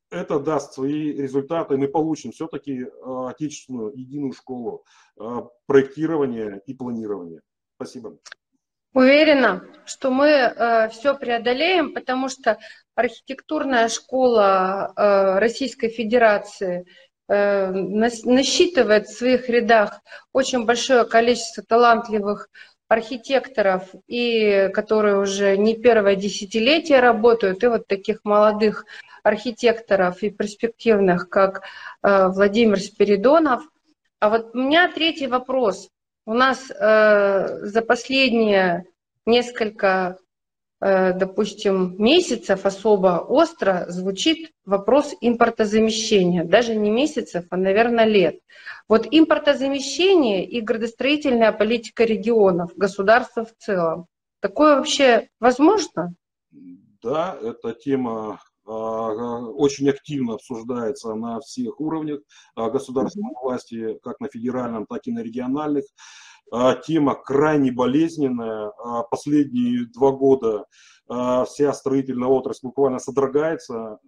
это 0.09 0.39
даст 0.39 0.73
свои 0.73 1.13
результаты, 1.13 1.77
мы 1.77 1.87
получим 1.87 2.31
все-таки 2.31 2.85
отечественную 3.03 3.93
единую 3.95 4.33
школу 4.33 4.83
проектирования 5.67 6.61
и 6.65 6.73
планирования. 6.73 7.41
Спасибо. 7.75 8.17
Уверена, 8.93 9.63
что 9.85 10.11
мы 10.11 10.27
э, 10.27 10.89
все 10.89 11.15
преодолеем, 11.15 11.93
потому 11.93 12.27
что 12.27 12.57
архитектурная 12.93 13.87
школа 13.87 14.91
э, 14.95 15.39
Российской 15.39 15.87
Федерации 15.87 16.85
э, 17.29 17.71
насчитывает 17.71 19.07
в 19.07 19.17
своих 19.17 19.47
рядах 19.47 20.01
очень 20.33 20.65
большое 20.65 21.05
количество 21.05 21.63
талантливых 21.63 22.49
архитекторов, 22.91 23.83
и 24.07 24.69
которые 24.73 25.17
уже 25.17 25.55
не 25.55 25.75
первое 25.75 26.17
десятилетие 26.17 26.99
работают, 26.99 27.63
и 27.63 27.67
вот 27.67 27.87
таких 27.87 28.19
молодых 28.25 28.85
архитекторов 29.23 30.21
и 30.23 30.29
перспективных, 30.29 31.29
как 31.29 31.61
э, 32.03 32.27
Владимир 32.27 32.81
Спиридонов. 32.81 33.63
А 34.19 34.29
вот 34.29 34.53
у 34.53 34.57
меня 34.57 34.91
третий 34.91 35.27
вопрос. 35.27 35.87
У 36.25 36.33
нас 36.33 36.69
э, 36.69 37.59
за 37.61 37.81
последние 37.81 38.83
несколько, 39.25 40.17
допустим, 40.81 41.95
месяцев 41.99 42.65
особо 42.65 43.19
остро 43.19 43.85
звучит 43.87 44.51
вопрос 44.65 45.13
импортозамещения. 45.21 46.43
Даже 46.43 46.75
не 46.75 46.89
месяцев, 46.89 47.45
а, 47.51 47.57
наверное, 47.57 48.05
лет. 48.05 48.39
Вот 48.87 49.07
импортозамещение 49.09 50.45
и 50.45 50.59
градостроительная 50.59 51.51
политика 51.51 52.03
регионов, 52.03 52.71
государства 52.75 53.45
в 53.45 53.53
целом. 53.57 54.07
Такое 54.41 54.77
вообще 54.77 55.29
возможно? 55.39 56.15
Да, 57.03 57.37
эта 57.41 57.73
тема 57.73 58.39
а, 58.65 58.71
очень 58.71 59.89
активно 59.89 60.35
обсуждается 60.35 61.13
на 61.13 61.39
всех 61.41 61.79
уровнях 61.79 62.21
а, 62.55 62.69
государственной 62.69 63.33
власти, 63.41 63.99
как 64.03 64.19
на 64.19 64.29
федеральном, 64.29 64.85
так 64.85 65.01
и 65.05 65.11
на 65.11 65.19
региональных. 65.19 65.85
А, 66.51 66.75
тема 66.75 67.15
крайне 67.15 67.71
болезненная. 67.71 68.71
Последние 69.09 69.85
два 69.93 70.11
года 70.11 70.65
вся 71.45 71.73
строительная 71.73 72.27
отрасль 72.27 72.67
буквально 72.67 72.99
содрогается 72.99 73.99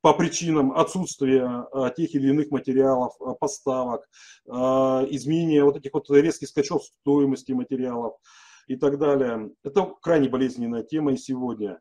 по 0.00 0.12
причинам 0.12 0.72
отсутствия 0.72 1.66
тех 1.96 2.14
или 2.14 2.28
иных 2.28 2.50
материалов, 2.50 3.14
поставок, 3.38 4.08
изменения 4.46 5.64
вот 5.64 5.76
этих 5.76 5.92
вот 5.94 6.10
резких 6.10 6.48
скачков 6.48 6.82
стоимости 6.84 7.52
материалов 7.52 8.14
и 8.66 8.76
так 8.76 8.98
далее. 8.98 9.50
Это 9.62 9.92
крайне 10.02 10.28
болезненная 10.28 10.82
тема 10.82 11.12
и 11.12 11.16
сегодня. 11.16 11.80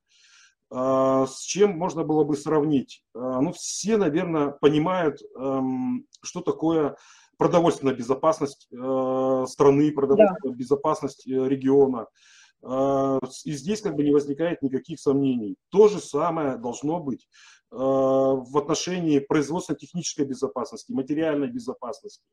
А, 0.75 1.27
с 1.27 1.41
чем 1.41 1.77
можно 1.77 2.03
было 2.03 2.23
бы 2.23 2.35
сравнить? 2.35 3.03
А, 3.13 3.41
ну, 3.41 3.53
все, 3.53 3.97
наверное, 3.97 4.49
понимают, 4.49 5.21
эм, 5.37 6.07
что 6.23 6.41
такое 6.41 6.95
продовольственная 7.37 7.93
безопасность 7.93 8.67
э, 8.71 9.45
страны, 9.47 9.91
продовольственная 9.91 10.53
да. 10.53 10.57
безопасность 10.57 11.27
э, 11.27 11.31
региона. 11.31 12.07
А, 12.63 13.19
и 13.45 13.51
здесь 13.51 13.81
как 13.81 13.95
бы 13.95 14.03
не 14.03 14.11
возникает 14.11 14.61
никаких 14.61 14.99
сомнений. 14.99 15.57
То 15.69 15.87
же 15.87 15.99
самое 15.99 16.57
должно 16.57 16.99
быть 16.99 17.27
Э, 17.73 17.75
в 17.75 18.55
отношении 18.55 19.17
производственно-технической 19.17 20.25
безопасности, 20.25 20.91
материальной 20.91 21.47
безопасности. 21.47 22.23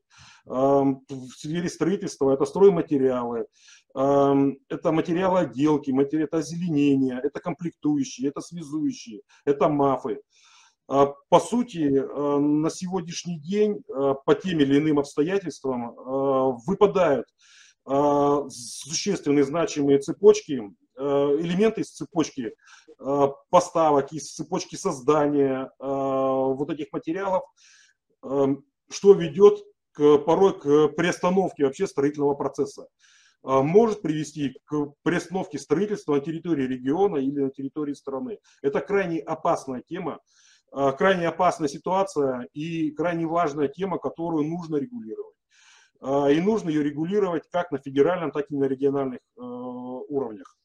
Эм, 0.45 1.01
в 1.09 1.31
сфере 1.31 1.67
строительства 1.67 2.31
это 2.31 2.45
стройматериалы, 2.45 3.47
это 3.93 4.91
материалы 4.91 5.39
отделки, 5.39 5.91
это 6.15 6.37
озеленение, 6.37 7.19
это 7.23 7.39
комплектующие, 7.39 8.29
это 8.29 8.39
связующие, 8.41 9.21
это 9.43 9.67
мафы. 9.67 10.21
По 10.87 11.39
сути, 11.39 11.89
на 12.39 12.69
сегодняшний 12.69 13.39
день 13.39 13.81
по 13.87 14.35
тем 14.35 14.59
или 14.59 14.77
иным 14.77 14.99
обстоятельствам 14.99 15.93
выпадают 16.65 17.27
существенные 17.85 19.43
значимые 19.43 19.99
цепочки 19.99 20.71
Э, 21.01 21.37
элементы 21.39 21.81
из 21.81 21.89
цепочки 21.89 22.53
э, 22.99 23.27
поставок, 23.49 24.13
из 24.13 24.33
цепочки 24.35 24.75
создания 24.75 25.63
э, 25.63 25.69
вот 25.79 26.69
этих 26.69 26.91
материалов, 26.91 27.43
что 28.21 29.13
ведет 29.13 29.63
к, 29.93 30.19
порой 30.19 30.59
к 30.59 30.89
приостановке 30.89 31.65
вообще 31.65 31.87
строительного 31.87 32.35
процесса. 32.35 32.87
Может 33.41 34.03
привести 34.03 34.59
к 34.65 34.93
приостановке 35.01 35.57
строительства 35.57 36.13
на 36.13 36.19
территории 36.19 36.67
региона 36.67 37.17
или 37.17 37.39
на 37.39 37.49
территории 37.49 37.95
страны. 37.95 38.37
Это 38.61 38.81
крайне 38.81 39.19
опасная 39.21 39.81
тема, 39.81 40.19
крайне 40.71 41.27
опасная 41.27 41.67
ситуация 41.67 42.47
и 42.53 42.91
крайне 42.91 43.25
важная 43.25 43.69
тема, 43.69 43.97
которую 43.97 44.45
нужно 44.45 44.75
регулировать. 44.75 45.35
И 46.01 46.41
нужно 46.41 46.69
ее 46.69 46.83
регулировать 46.83 47.43
как 47.51 47.71
на 47.71 47.77
федеральном, 47.77 48.31
так 48.31 48.45
и 48.49 48.55
на 48.55 48.65
региональных 48.65 49.19
уровнях. 49.35 50.55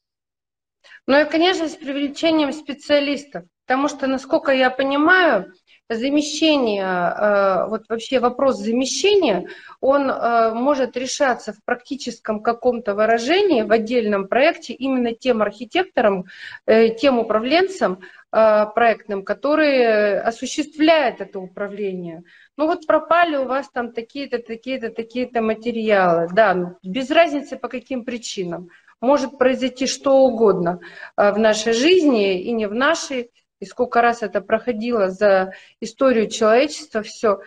Ну 1.06 1.20
и, 1.20 1.24
конечно, 1.24 1.68
с 1.68 1.76
привлечением 1.76 2.52
специалистов, 2.52 3.44
потому 3.66 3.88
что, 3.88 4.06
насколько 4.06 4.52
я 4.52 4.70
понимаю, 4.70 5.52
замещение, 5.88 6.84
э, 6.84 7.68
вот 7.68 7.84
вообще 7.88 8.18
вопрос 8.18 8.56
замещения, 8.56 9.48
он 9.80 10.10
э, 10.10 10.52
может 10.52 10.96
решаться 10.96 11.52
в 11.52 11.62
практическом 11.64 12.42
каком-то 12.42 12.94
выражении, 12.94 13.62
в 13.62 13.70
отдельном 13.70 14.26
проекте 14.26 14.72
именно 14.72 15.12
тем 15.12 15.42
архитектором, 15.42 16.24
э, 16.66 16.88
тем 16.88 17.18
управленцем 17.20 18.00
проектным, 18.74 19.24
который 19.24 20.20
осуществляет 20.20 21.20
это 21.20 21.38
управление. 21.38 22.22
Ну 22.56 22.66
вот 22.66 22.86
пропали 22.86 23.36
у 23.36 23.46
вас 23.46 23.70
там 23.70 23.92
такие-то, 23.92 24.38
такие-то, 24.38 24.90
такие-то 24.90 25.40
материалы, 25.40 26.28
да, 26.32 26.54
ну, 26.54 26.76
без 26.82 27.10
разницы 27.10 27.56
по 27.56 27.68
каким 27.68 28.04
причинам 28.04 28.68
может 29.00 29.38
произойти 29.38 29.86
что 29.86 30.22
угодно 30.22 30.80
э, 31.16 31.32
в 31.32 31.38
нашей 31.38 31.72
жизни 31.72 32.40
и 32.42 32.52
не 32.52 32.66
в 32.66 32.74
нашей. 32.74 33.30
И 33.58 33.64
сколько 33.64 34.02
раз 34.02 34.22
это 34.22 34.42
проходило 34.42 35.08
за 35.08 35.52
историю 35.80 36.28
человечества, 36.28 37.02
все. 37.02 37.40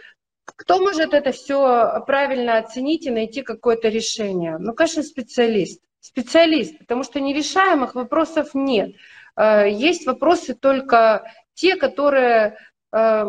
Кто 0.45 0.79
может 0.79 1.13
это 1.13 1.31
все 1.31 2.03
правильно 2.07 2.57
оценить 2.57 3.05
и 3.05 3.11
найти 3.11 3.43
какое-то 3.43 3.89
решение? 3.89 4.57
Ну, 4.57 4.73
конечно, 4.73 5.03
специалист. 5.03 5.81
Специалист, 5.99 6.79
потому 6.79 7.03
что 7.03 7.19
нерешаемых 7.19 7.93
вопросов 7.93 8.55
нет. 8.55 8.95
Э, 9.39 9.69
есть 9.69 10.05
вопросы 10.05 10.53
только 10.53 11.23
те, 11.53 11.75
которые 11.75 12.57
э, 12.91 13.23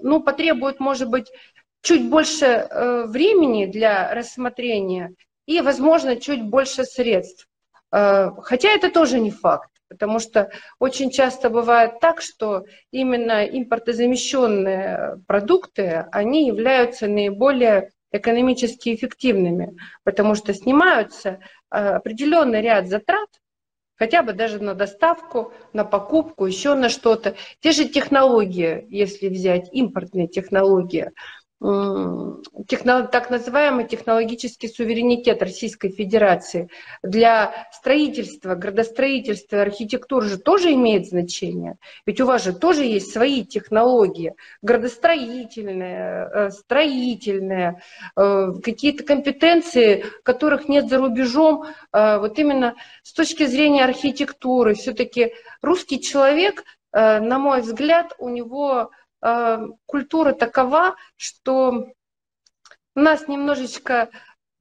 ну, 0.00 0.20
потребуют, 0.22 0.80
может 0.80 1.08
быть, 1.08 1.30
чуть 1.82 2.08
больше 2.08 2.66
времени 3.06 3.66
для 3.66 4.14
рассмотрения 4.14 5.14
и, 5.46 5.60
возможно, 5.60 6.16
чуть 6.16 6.42
больше 6.42 6.84
средств. 6.84 7.46
Э, 7.94 8.30
хотя 8.42 8.70
это 8.70 8.90
тоже 8.90 9.20
не 9.20 9.30
факт, 9.30 9.70
потому 9.88 10.18
что 10.18 10.50
очень 10.80 11.10
часто 11.10 11.48
бывает 11.48 12.00
так, 12.00 12.20
что 12.20 12.64
именно 12.90 13.44
импортозамещенные 13.46 15.22
продукты, 15.28 16.06
они 16.10 16.48
являются 16.48 17.06
наиболее 17.06 17.90
экономически 18.10 18.94
эффективными, 18.94 19.76
потому 20.02 20.34
что 20.34 20.54
снимаются 20.54 21.38
э, 21.70 21.76
определенный 21.76 22.62
ряд 22.62 22.88
затрат, 22.88 23.28
хотя 23.96 24.22
бы 24.22 24.32
даже 24.32 24.62
на 24.62 24.74
доставку, 24.74 25.52
на 25.72 25.84
покупку, 25.84 26.46
еще 26.46 26.74
на 26.74 26.88
что-то. 26.88 27.36
Те 27.60 27.72
же 27.72 27.88
технологии, 27.88 28.86
если 28.88 29.28
взять 29.28 29.68
импортные 29.72 30.28
технологии, 30.28 31.10
так 31.60 33.30
называемый 33.30 33.86
технологический 33.86 34.68
суверенитет 34.68 35.42
Российской 35.42 35.90
Федерации 35.90 36.68
для 37.02 37.68
строительства, 37.72 38.54
градостроительства, 38.54 39.62
архитектуры 39.62 40.26
же 40.28 40.38
тоже 40.38 40.72
имеет 40.74 41.06
значение. 41.06 41.76
Ведь 42.06 42.20
у 42.20 42.26
вас 42.26 42.44
же 42.44 42.52
тоже 42.52 42.84
есть 42.84 43.12
свои 43.12 43.44
технологии, 43.44 44.34
градостроительные, 44.62 46.28
э, 46.34 46.50
строительные, 46.50 47.80
э, 48.16 48.52
какие-то 48.62 49.04
компетенции, 49.04 50.04
которых 50.22 50.68
нет 50.68 50.88
за 50.88 50.98
рубежом. 50.98 51.64
Э, 51.92 52.18
вот 52.18 52.38
именно 52.38 52.74
с 53.02 53.12
точки 53.12 53.46
зрения 53.46 53.84
архитектуры, 53.84 54.74
все-таки 54.74 55.32
русский 55.62 56.00
человек, 56.00 56.64
на 56.92 57.40
мой 57.40 57.60
взгляд, 57.62 58.14
у 58.18 58.28
него 58.28 58.92
культура 59.86 60.32
такова, 60.32 60.96
что 61.16 61.88
у 62.96 63.00
нас 63.00 63.26
немножечко 63.26 64.10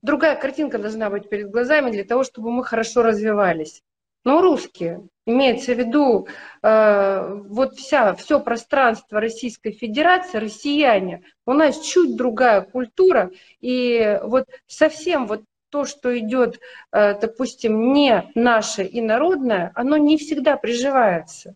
другая 0.02 0.36
картинка 0.36 0.78
должна 0.78 1.10
быть 1.10 1.30
перед 1.30 1.50
глазами 1.50 1.92
для 1.92 2.04
того, 2.04 2.24
чтобы 2.24 2.52
мы 2.52 2.64
хорошо 2.64 3.02
развивались. 3.02 3.82
Но 4.26 4.42
русские, 4.42 5.08
имеется 5.26 5.74
в 5.74 5.78
виду 5.78 6.28
э, 6.62 7.42
вот 7.46 7.76
вся, 7.76 8.16
все 8.16 8.40
пространство 8.40 9.20
Российской 9.20 9.72
Федерации, 9.72 10.38
россияне, 10.38 11.24
у 11.46 11.54
нас 11.54 11.80
чуть 11.82 12.16
другая 12.16 12.62
культура, 12.62 13.32
и 13.60 14.20
вот 14.24 14.46
совсем 14.66 15.28
вот 15.28 15.44
то, 15.70 15.86
что 15.86 16.18
идет, 16.18 16.60
э, 16.92 17.20
допустим, 17.20 17.94
не 17.94 18.32
наше 18.34 18.84
и 18.84 19.02
народное, 19.02 19.72
оно 19.76 19.98
не 19.98 20.18
всегда 20.18 20.56
приживается. 20.56 21.56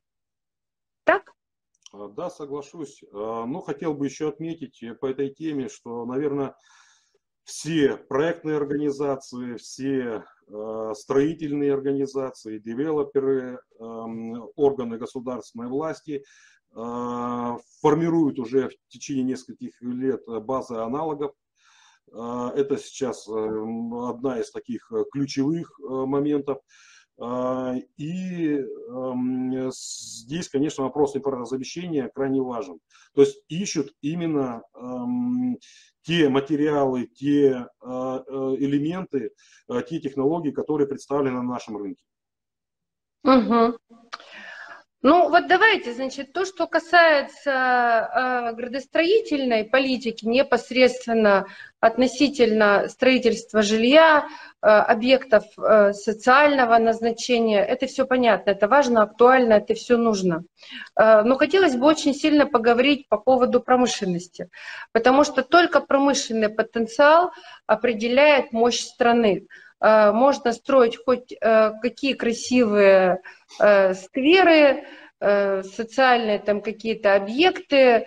А, 1.98 2.08
да, 2.10 2.30
соглашусь. 2.30 3.04
А, 3.12 3.46
ну, 3.46 3.62
хотел 3.62 3.94
бы 3.94 4.06
еще 4.06 4.30
отметить 4.30 4.84
по 5.00 5.08
этой 5.08 5.30
теме, 5.30 5.68
что, 5.70 6.06
наверное, 6.06 6.56
все 7.44 7.96
проектные 7.96 8.58
организации, 8.58 9.56
все 9.56 10.26
э, 10.48 10.94
строительные 10.96 11.74
организации, 11.74 12.60
девелоперы, 12.60 13.56
э, 13.56 13.84
органы 14.58 14.98
государственной 14.98 15.70
власти 15.70 16.26
э, 16.76 17.58
формируют 17.82 18.38
уже 18.40 18.68
в 18.68 18.74
течение 18.90 19.24
нескольких 19.24 19.82
лет 19.82 20.24
базы 20.26 20.76
аналогов. 20.76 21.32
Э, 22.12 22.50
это 22.54 22.78
сейчас 22.78 23.26
э, 23.30 23.32
одна 23.32 24.42
из 24.42 24.52
таких 24.52 24.92
ключевых 25.14 25.80
э, 25.80 25.84
моментов. 25.90 26.60
И 27.20 28.46
э, 28.46 28.47
здесь, 30.28 30.50
конечно, 30.50 30.84
вопрос 30.84 31.16
импортозамещения 31.16 32.12
крайне 32.14 32.42
важен. 32.42 32.80
То 33.16 33.22
есть 33.22 33.42
ищут 33.48 33.94
именно 34.02 34.62
э, 34.74 34.80
те 36.02 36.30
материалы, 36.30 37.06
те 37.06 37.68
э, 37.82 37.88
элементы, 37.88 39.32
те 39.88 40.00
технологии, 40.00 40.52
которые 40.52 40.88
представлены 40.88 41.38
на 41.38 41.44
нашем 41.44 41.78
рынке. 41.78 42.04
Угу. 43.24 43.78
Ну 45.08 45.30
вот 45.30 45.48
давайте, 45.48 45.94
значит, 45.94 46.34
то, 46.34 46.44
что 46.44 46.68
касается 46.68 47.50
э, 47.50 48.54
градостроительной 48.56 49.64
политики, 49.64 50.26
непосредственно 50.26 51.46
относительно 51.80 52.90
строительства 52.90 53.62
жилья, 53.62 54.26
э, 54.62 54.68
объектов 54.68 55.46
э, 55.58 55.94
социального 55.94 56.78
назначения, 56.78 57.64
это 57.64 57.88
все 57.88 58.06
понятно, 58.06 58.50
это 58.50 58.68
важно, 58.68 59.04
актуально, 59.04 59.54
это 59.54 59.76
все 59.76 59.96
нужно. 59.96 60.44
Э, 61.00 61.22
но 61.22 61.38
хотелось 61.38 61.78
бы 61.78 61.86
очень 61.86 62.14
сильно 62.14 62.46
поговорить 62.46 63.08
по 63.08 63.18
поводу 63.18 63.62
промышленности, 63.62 64.50
потому 64.92 65.24
что 65.24 65.42
только 65.42 65.80
промышленный 65.80 66.50
потенциал 66.50 67.32
определяет 67.66 68.52
мощь 68.52 68.82
страны. 68.82 69.48
Э, 69.80 70.12
можно 70.12 70.52
строить 70.52 70.98
хоть 71.02 71.32
э, 71.32 71.72
какие 71.82 72.12
красивые 72.12 73.22
скверы, 73.50 74.84
социальные 75.20 76.40
там 76.40 76.62
какие-то 76.62 77.16
объекты, 77.16 78.06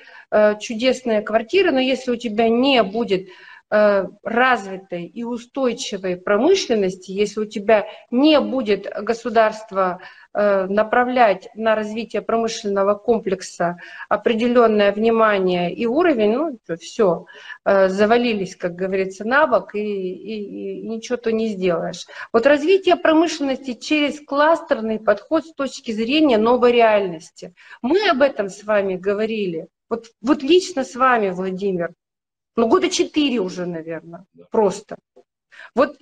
чудесные 0.61 1.23
квартиры, 1.23 1.73
но 1.73 1.81
если 1.81 2.13
у 2.13 2.17
тебя 2.17 2.49
не 2.49 2.83
будет 2.83 3.29
развитой 3.71 5.07
и 5.07 5.23
устойчивой 5.23 6.17
промышленности, 6.17 7.13
если 7.13 7.41
у 7.41 7.45
тебя 7.45 7.87
не 8.11 8.41
будет 8.41 8.89
государства 9.03 10.01
Э, 10.33 10.67
направлять 10.67 11.49
на 11.57 11.75
развитие 11.75 12.23
промышленного 12.23 12.95
комплекса 12.95 13.79
определенное 14.09 14.93
внимание 14.93 15.75
и 15.75 15.87
уровень, 15.87 16.37
ну, 16.37 16.77
все, 16.79 17.27
э, 17.65 17.89
завалились, 17.89 18.55
как 18.55 18.77
говорится, 18.77 19.25
на 19.25 19.49
бок, 19.49 19.75
и, 19.75 19.81
и, 19.81 20.83
и 20.83 20.89
ничего-то 20.89 21.33
не 21.33 21.49
сделаешь. 21.49 22.07
Вот 22.33 22.47
развитие 22.47 22.95
промышленности 22.95 23.75
через 23.75 24.25
кластерный 24.25 25.01
подход 25.01 25.47
с 25.47 25.53
точки 25.53 25.91
зрения 25.91 26.39
новой 26.39 26.71
реальности. 26.71 27.53
Мы 27.83 28.09
об 28.09 28.23
этом 28.23 28.51
с 28.51 28.63
вами 28.63 28.95
говорили. 28.95 29.67
Вот, 29.89 30.07
вот 30.23 30.45
лично 30.45 30.85
с 30.85 30.95
вами, 30.95 31.31
Владимир, 31.31 31.91
ну, 32.61 32.69
года 32.69 32.91
четыре 32.91 33.41
уже, 33.41 33.67
наверное, 33.67 34.27
просто. 34.51 34.97
Вот 35.75 35.97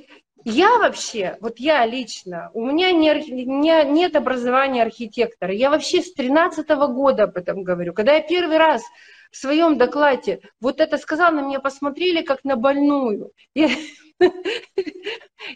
я 0.45 0.79
вообще, 0.79 1.37
вот 1.41 1.59
я 1.59 1.85
лично, 1.87 2.51
у 2.55 2.65
меня 2.65 2.93
не, 2.93 3.09
не, 3.45 3.85
нет 3.85 4.17
образования 4.17 4.83
архитектора. 4.83 5.53
Я 5.53 5.71
вообще 5.71 6.03
с 6.03 6.13
13 6.13 6.69
-го 6.69 6.89
года 6.89 7.25
об 7.25 7.37
этом 7.37 7.63
говорю. 7.63 7.93
Когда 7.93 8.15
я 8.15 8.23
первый 8.23 8.59
раз 8.59 8.83
в 9.31 9.37
своем 9.37 9.77
докладе 9.77 10.41
вот 10.61 10.81
это 10.81 10.97
сказал, 10.97 11.33
на 11.33 11.41
меня 11.41 11.61
посмотрели 11.61 12.23
как 12.23 12.45
на 12.45 12.57
больную. 12.57 13.33
Я, 13.55 13.71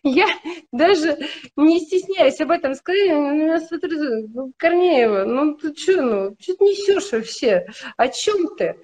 я 0.02 0.26
даже 0.72 1.18
не 1.56 1.80
стесняюсь 1.80 2.40
об 2.40 2.50
этом 2.50 2.74
сказать. 2.74 3.06
Я 3.08 3.60
смотрю, 3.60 4.28
ну, 4.28 4.52
Корнеева, 4.56 5.24
ну 5.24 5.54
ты 5.56 5.74
что, 5.74 6.02
ну, 6.02 6.36
что 6.38 6.56
ты 6.56 6.64
несешь 6.64 7.12
вообще? 7.12 7.66
О 7.96 8.08
чем 8.08 8.54
ты? 8.56 8.76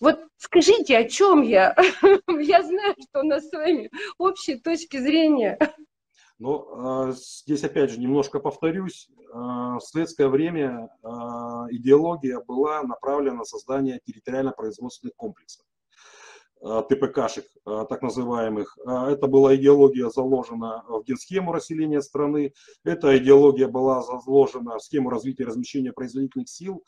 Вот 0.00 0.18
скажите, 0.38 0.96
о 0.96 1.08
чем 1.08 1.42
я? 1.42 1.76
Я 2.28 2.62
знаю, 2.62 2.94
что 2.98 3.20
у 3.20 3.24
нас 3.24 3.46
с 3.48 3.52
вами 3.52 3.90
общие 4.18 4.58
точки 4.58 4.98
зрения. 4.98 5.58
Ну, 6.38 7.12
здесь 7.12 7.62
опять 7.64 7.90
же 7.90 8.00
немножко 8.00 8.40
повторюсь. 8.40 9.10
А, 9.32 9.78
в 9.78 9.82
советское 9.82 10.28
время 10.28 10.88
а, 11.02 11.66
идеология 11.70 12.40
была 12.40 12.82
направлена 12.82 13.36
на 13.36 13.44
создание 13.44 14.00
территориально-производственных 14.06 15.14
комплексов. 15.16 15.66
ТПКшек, 16.62 17.46
так 17.64 18.02
называемых. 18.02 18.76
Это 18.84 19.26
была 19.28 19.56
идеология 19.56 20.10
заложена 20.10 20.84
в 20.88 21.04
генсхему 21.04 21.52
расселения 21.54 22.02
страны, 22.02 22.52
эта 22.84 23.16
идеология 23.16 23.66
была 23.66 24.02
заложена 24.02 24.76
в 24.76 24.82
схему 24.82 25.08
развития 25.08 25.44
и 25.44 25.46
размещения 25.46 25.94
производительных 25.94 26.50
сил, 26.50 26.84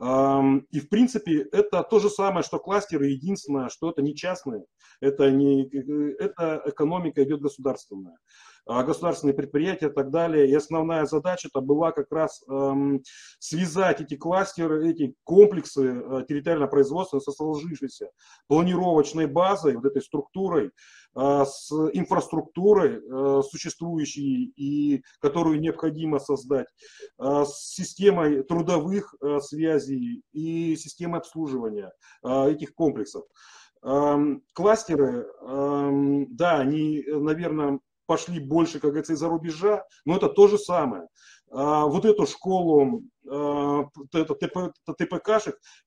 и 0.00 0.80
в 0.80 0.88
принципе 0.88 1.42
это 1.52 1.82
то 1.84 2.00
же 2.00 2.10
самое, 2.10 2.42
что 2.42 2.58
кластеры, 2.58 3.06
единственное, 3.06 3.68
что 3.68 3.90
это 3.90 4.02
не 4.02 4.14
частные, 4.16 4.64
это, 5.00 5.30
не, 5.30 5.68
это 6.18 6.62
экономика 6.66 7.22
идет 7.22 7.40
государственная. 7.40 8.16
А 8.66 8.82
государственные 8.82 9.34
предприятия 9.34 9.88
и 9.88 9.92
так 9.92 10.10
далее. 10.10 10.48
И 10.48 10.54
основная 10.54 11.04
задача 11.04 11.48
это 11.48 11.60
была 11.60 11.92
как 11.92 12.10
раз 12.10 12.42
эм, 12.48 13.02
связать 13.38 14.00
эти 14.00 14.16
кластеры, 14.16 14.88
эти 14.88 15.14
комплексы 15.22 15.82
э, 15.82 16.24
территориально-производственные 16.26 17.20
со 17.20 17.30
сложившейся 17.30 18.08
планировочной 18.48 19.26
базой, 19.26 19.76
вот 19.76 19.84
этой 19.84 20.00
структурой, 20.00 20.68
э, 20.68 20.70
с 21.16 21.70
инфраструктурой 21.92 22.98
э, 22.98 23.42
существующей 23.48 24.52
и 24.56 25.02
которую 25.20 25.60
необходимо 25.60 26.18
создать, 26.18 26.66
э, 27.18 27.44
с 27.44 27.74
системой 27.74 28.42
трудовых 28.42 29.14
э, 29.20 29.38
связей 29.40 30.22
и 30.32 30.76
системой 30.76 31.20
обслуживания 31.20 31.92
э, 32.24 32.50
этих 32.50 32.74
комплексов. 32.74 33.24
Эм, 33.82 34.42
кластеры, 34.54 35.26
эм, 35.42 36.26
да, 36.34 36.58
они, 36.60 37.04
наверное, 37.06 37.80
пошли 38.06 38.40
больше, 38.40 38.80
как 38.80 38.90
говорится, 38.90 39.12
из-за 39.12 39.28
рубежа, 39.28 39.84
но 40.04 40.16
это 40.16 40.28
то 40.28 40.48
же 40.48 40.58
самое. 40.58 41.06
А, 41.54 41.86
вот 41.86 42.04
эту 42.04 42.26
школу 42.26 43.04
а, 43.30 43.88
это 44.12 44.34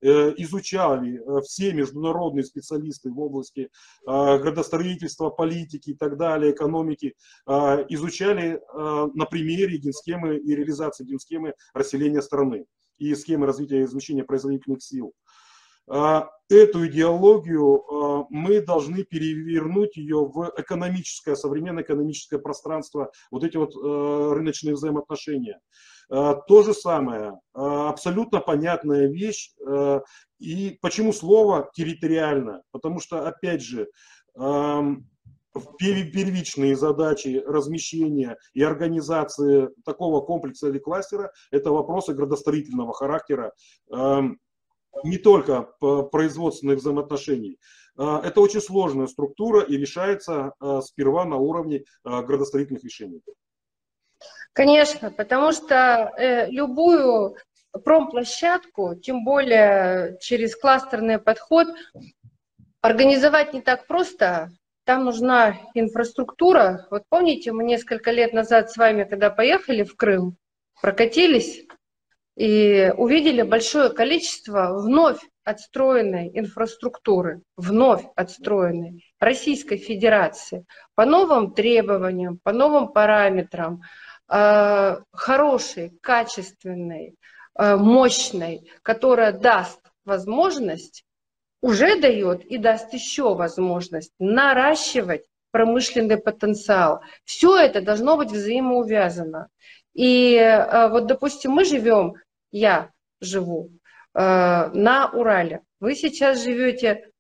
э, 0.02 0.34
изучали 0.38 1.20
э, 1.20 1.42
все 1.42 1.74
международные 1.74 2.46
специалисты 2.46 3.12
в 3.12 3.20
области 3.20 3.70
а, 4.06 4.38
градостроительства, 4.38 5.30
политики 5.30 5.90
и 5.90 5.94
так 5.94 6.18
далее, 6.18 6.54
экономики, 6.54 7.16
изучали 7.90 8.62
на 8.74 9.26
примере 9.26 9.78
генсхемы 9.78 10.38
и 10.38 10.56
реализации 10.56 11.04
генсхемы 11.04 11.54
расселения 11.74 12.22
страны 12.22 12.66
и 12.98 13.14
схемы 13.16 13.46
развития 13.46 13.80
и 13.80 13.84
размещения 13.84 14.24
производительных 14.24 14.82
сил. 14.82 15.14
А, 15.90 16.30
эту 16.50 16.88
идеологию 16.88 17.82
а, 17.82 18.26
мы 18.30 18.62
должны 18.62 19.04
перевернуть 19.04 19.96
ее 19.98 20.26
в 20.26 20.54
экономическое, 20.58 21.36
современное 21.36 21.84
экономическое 21.84 22.40
пространство, 22.40 23.12
вот 23.32 23.44
эти 23.44 23.58
вот 23.58 23.74
а, 23.76 24.34
рыночные 24.34 24.76
взаимоотношения. 24.76 25.60
То 26.10 26.64
же 26.64 26.74
самое, 26.74 27.38
абсолютно 27.54 28.40
понятная 28.40 29.10
вещь. 29.10 29.52
И 30.40 30.78
почему 30.82 31.12
слово 31.12 31.70
территориально? 31.74 32.62
Потому 32.72 33.02
что, 33.02 33.28
опять 33.28 33.62
же, 33.62 33.90
первичные 35.78 36.78
задачи 36.78 37.44
размещения 37.46 38.38
и 38.54 38.64
организации 38.64 39.68
такого 39.84 40.22
комплекса 40.22 40.70
или 40.70 40.80
кластера– 40.80 41.34
это 41.52 41.72
вопросы 41.72 42.14
градостроительного 42.14 42.94
характера, 42.94 43.52
не 45.04 45.18
только 45.18 45.64
производственных 46.12 46.80
взаимоотношений. 46.80 47.60
А, 47.98 48.22
это 48.24 48.42
очень 48.42 48.62
сложная 48.62 49.08
структура 49.08 49.62
и 49.62 49.78
решается 49.78 50.54
а, 50.60 50.82
сперва 50.82 51.26
на 51.26 51.38
уровне 51.38 51.84
градостроительных 52.04 52.84
решений. 52.84 53.22
Конечно, 54.54 55.12
потому 55.12 55.52
что 55.52 56.12
э, 56.18 56.50
любую 56.50 57.36
промплощадку, 57.84 58.96
тем 58.96 59.24
более 59.24 60.18
через 60.20 60.56
кластерный 60.56 61.20
подход, 61.20 61.68
организовать 62.82 63.54
не 63.54 63.62
так 63.62 63.86
просто. 63.86 64.50
Там 64.84 65.06
нужна 65.06 65.58
инфраструктура. 65.76 66.88
Вот 66.90 67.04
помните, 67.10 67.52
мы 67.52 67.66
несколько 67.66 68.10
лет 68.10 68.34
назад 68.34 68.72
с 68.72 68.78
вами, 68.78 69.04
когда 69.04 69.30
поехали 69.30 69.84
в 69.84 69.96
Крым, 69.96 70.38
прокатились, 70.82 71.68
и 72.38 72.94
увидели 72.96 73.42
большое 73.42 73.90
количество 73.90 74.80
вновь 74.80 75.18
отстроенной 75.44 76.30
инфраструктуры, 76.36 77.42
вновь 77.56 78.04
отстроенной 78.16 79.04
Российской 79.20 79.78
Федерации 79.78 80.66
по 80.94 81.06
новым 81.06 81.54
требованиям, 81.54 82.40
по 82.44 82.52
новым 82.52 82.90
параметрам, 82.90 83.82
э, 84.30 84.98
хорошей, 85.12 85.98
качественной, 86.02 87.16
э, 87.58 87.76
мощной, 87.76 88.70
которая 88.84 89.32
даст 89.32 89.80
возможность, 90.06 91.06
уже 91.62 92.00
дает 92.00 92.46
и 92.46 92.60
даст 92.60 92.94
еще 92.94 93.34
возможность 93.34 94.14
наращивать 94.20 95.24
промышленный 95.50 96.18
потенциал. 96.18 97.02
Все 97.24 97.58
это 97.58 97.82
должно 97.82 98.16
быть 98.16 98.30
взаимоувязано. 98.30 99.48
И 99.96 100.36
э, 100.36 100.90
вот, 100.90 101.08
допустим, 101.08 101.54
мы 101.54 101.66
живем, 101.66 102.14
я 102.52 102.92
живу 103.20 103.72
Э, 104.18 104.72
на 104.74 105.12
Урале. 105.14 105.62
Вы 105.80 105.94
сейчас 105.94 106.44
живете 106.44 107.12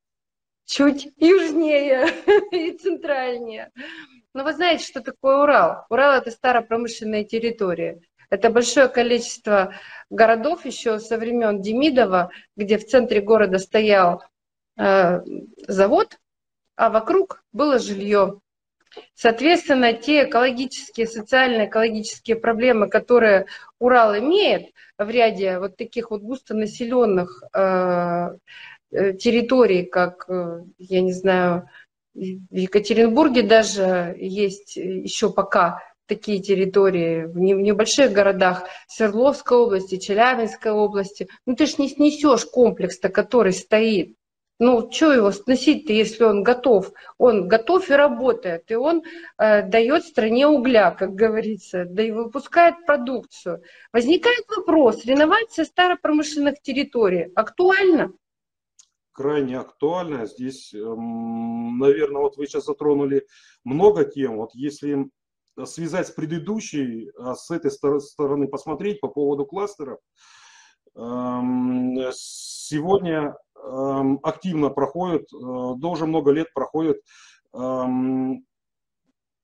чуть 0.65 1.09
южнее 1.17 2.07
и 2.51 2.75
центральнее. 2.75 3.71
Но 4.33 4.43
вы 4.43 4.53
знаете, 4.53 4.83
что 4.83 5.01
такое 5.01 5.37
Урал? 5.37 5.85
Урал– 5.91 6.13
это 6.15 6.31
старопромышленная 6.31 7.23
территория. 7.23 7.99
Это 8.31 8.49
большое 8.49 8.87
количество 8.87 9.75
городов 10.09 10.65
еще 10.65 10.99
со 10.99 11.17
времен 11.17 11.61
Демидова, 11.61 12.31
где 12.55 12.79
в 12.79 12.87
центре 12.87 13.21
города 13.21 13.59
стоял 13.59 14.23
э, 14.75 15.21
завод, 15.67 16.17
а 16.75 16.89
вокруг 16.89 17.43
было 17.51 17.77
жилье. 17.77 18.41
Соответственно, 19.15 19.93
те 19.93 20.25
экологические, 20.25 21.07
социально-экологические 21.07 22.35
проблемы, 22.35 22.89
которые 22.89 23.45
Урал 23.79 24.17
имеет 24.17 24.71
в 24.97 25.09
ряде 25.09 25.59
вот 25.59 25.77
таких 25.77 26.11
вот 26.11 26.21
густонаселенных 26.21 27.43
э, 27.53 28.29
э, 28.91 29.13
территорий, 29.13 29.83
как, 29.83 30.25
э, 30.29 30.63
я 30.77 31.01
не 31.01 31.13
знаю, 31.13 31.69
в 32.13 32.55
Екатеринбурге 32.55 33.43
даже 33.43 34.15
есть 34.17 34.75
еще 34.75 35.31
пока 35.31 35.83
такие 36.07 36.41
территории 36.41 37.25
в 37.25 37.37
небольших 37.37 38.11
городах 38.11 38.63
Свердловской 38.87 39.57
области, 39.57 39.97
Челябинской 39.97 40.71
области. 40.71 41.27
Ну 41.45 41.55
ты 41.55 41.67
ж 41.67 41.77
не 41.77 41.89
снесешь 41.89 42.45
комплекс-то, 42.45 43.09
который 43.09 43.53
стоит. 43.53 44.15
Ну, 44.59 44.91
что 44.91 45.13
его 45.13 45.31
сносить-то, 45.31 45.93
если 45.93 46.23
он 46.23 46.41
готов? 46.41 46.91
Он 47.19 47.47
готов 47.47 47.89
и 47.91 47.93
работает, 47.93 48.71
и 48.71 48.75
он 48.75 49.03
э, 49.37 49.61
дает 49.61 50.03
стране 50.03 50.47
угля, 50.47 50.89
как 50.91 51.13
говорится, 51.13 51.85
да 51.85 52.01
и 52.01 52.09
выпускает 52.09 52.83
продукцию. 52.87 53.61
Возникает 53.93 54.45
вопрос, 54.55 55.05
реновация 55.05 55.63
старопромышленных 55.63 56.59
территорий 56.61 57.31
актуальна? 57.35 58.13
Крайне 59.11 59.59
актуально. 59.59 60.25
Здесь, 60.25 60.73
эм, 60.73 61.77
наверное, 61.77 62.23
вот 62.23 62.37
вы 62.37 62.47
сейчас 62.47 62.65
затронули 62.65 63.27
много 63.63 64.05
тем. 64.05 64.37
Вот 64.37 64.55
если 64.55 65.07
связать 65.65 66.07
с 66.07 66.11
предыдущей, 66.11 67.11
а 67.19 67.35
с 67.35 67.51
этой 67.51 67.69
стороны 67.69 68.47
посмотреть 68.47 69.01
по 69.01 69.07
поводу 69.07 69.45
кластеров, 69.45 69.99
эм, 70.95 71.95
сегодня 72.11 73.35
Эм, 73.35 73.35
активно 74.23 74.69
проходит, 74.69 75.27
э, 75.33 75.73
тоже 75.81 76.05
много 76.05 76.31
лет 76.31 76.53
проходит 76.53 77.01
эм, 77.53 78.45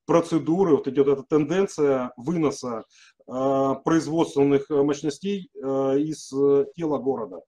процедуры, 0.06 0.76
вот 0.76 0.88
идет 0.88 1.08
эта 1.08 1.23
тенденция 1.23 2.13
выноса 2.17 2.84
э, 3.28 3.76
производственных 3.84 4.69
мощностей 4.69 5.49
э, 5.56 5.99
из 5.99 6.28
тела 6.76 6.97
города 6.97 7.41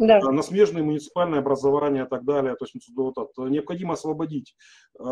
да. 0.00 0.18
Э, 0.18 0.30
на 0.30 0.42
смежные 0.42 0.82
муниципальные 0.82 1.40
образования 1.40 2.04
и 2.04 2.08
так 2.08 2.24
далее. 2.24 2.56
То 2.56 2.64
есть 2.64 2.88
вот, 2.96 3.16
вот, 3.16 3.50
необходимо 3.50 3.92
освободить 3.94 4.56
э, 4.98 5.02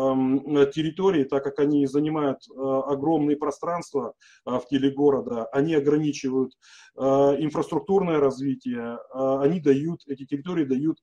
территории, 0.73 1.23
так 1.23 1.43
как 1.43 1.59
они 1.59 1.85
занимают 1.85 2.39
э, 2.49 2.59
огромные 2.59 3.37
пространства 3.37 4.13
э, 4.45 4.51
в 4.51 4.65
теле 4.67 4.89
города, 4.89 5.45
они 5.51 5.75
ограничивают 5.75 6.53
э, 6.97 7.01
инфраструктурное 7.01 8.19
развитие, 8.19 8.97
э, 9.13 9.37
они 9.41 9.59
дают, 9.59 10.01
эти 10.07 10.25
территории 10.25 10.65
дают 10.65 10.97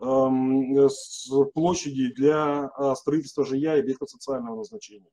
э, 0.00 1.44
площади 1.52 2.12
для 2.14 2.70
э, 2.78 2.94
строительства 2.94 3.44
жилья 3.44 3.76
и 3.76 3.80
объектов 3.80 4.08
социального 4.10 4.56
назначения. 4.56 5.10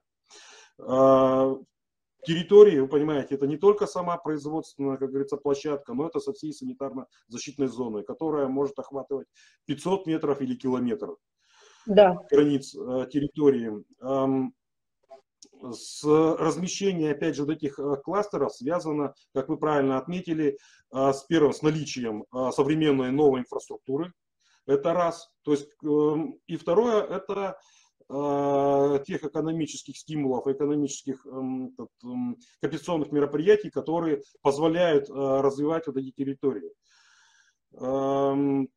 Территории, 2.24 2.80
вы 2.80 2.88
понимаете, 2.88 3.36
это 3.36 3.48
не 3.48 3.58
только 3.58 3.88
сама 3.88 4.18
производственная, 4.18 4.98
как 4.98 5.10
говорится, 5.10 5.38
площадка, 5.38 5.94
но 5.94 6.08
это 6.08 6.20
со 6.20 6.34
всей 6.34 6.52
санитарно-защитной 6.52 7.68
зоной, 7.68 8.04
которая 8.04 8.48
может 8.48 8.78
охватывать 8.78 9.28
500 9.66 10.06
метров 10.06 10.42
или 10.42 10.56
километр 10.56 11.16
да. 11.86 12.18
границ 12.30 12.76
э, 12.76 13.08
территории. 13.12 13.84
С 15.72 16.04
размещением, 16.06 17.12
опять 17.12 17.36
же, 17.36 17.44
вот 17.44 17.52
этих 17.52 17.80
э, 17.80 17.96
кластеров 18.04 18.54
связано, 18.54 19.14
как 19.34 19.50
вы 19.50 19.58
правильно 19.58 19.98
отметили, 19.98 20.58
э, 20.94 21.14
с 21.14 21.24
первым, 21.24 21.54
с 21.54 21.62
наличием 21.62 22.26
современной 22.52 23.12
новой 23.12 23.42
инфраструктуры. 23.42 24.14
Это 24.66 24.94
раз. 24.94 25.32
То 25.44 25.52
есть, 25.52 25.68
эм, 25.84 26.40
и 26.46 26.56
второе, 26.56 27.02
это 27.02 27.58
тех 28.10 29.24
экономических 29.24 29.96
стимулов, 29.96 30.48
экономических 30.48 31.24
эм, 31.28 31.76
эм, 32.04 32.38
компенсационных 32.60 33.12
мероприятий, 33.12 33.70
которые 33.70 34.24
позволяют 34.42 35.08
э, 35.10 35.14
развивать 35.14 35.86
вот 35.86 35.98
эти 35.98 36.10
территории. 36.10 36.72
Эм, 37.74 38.68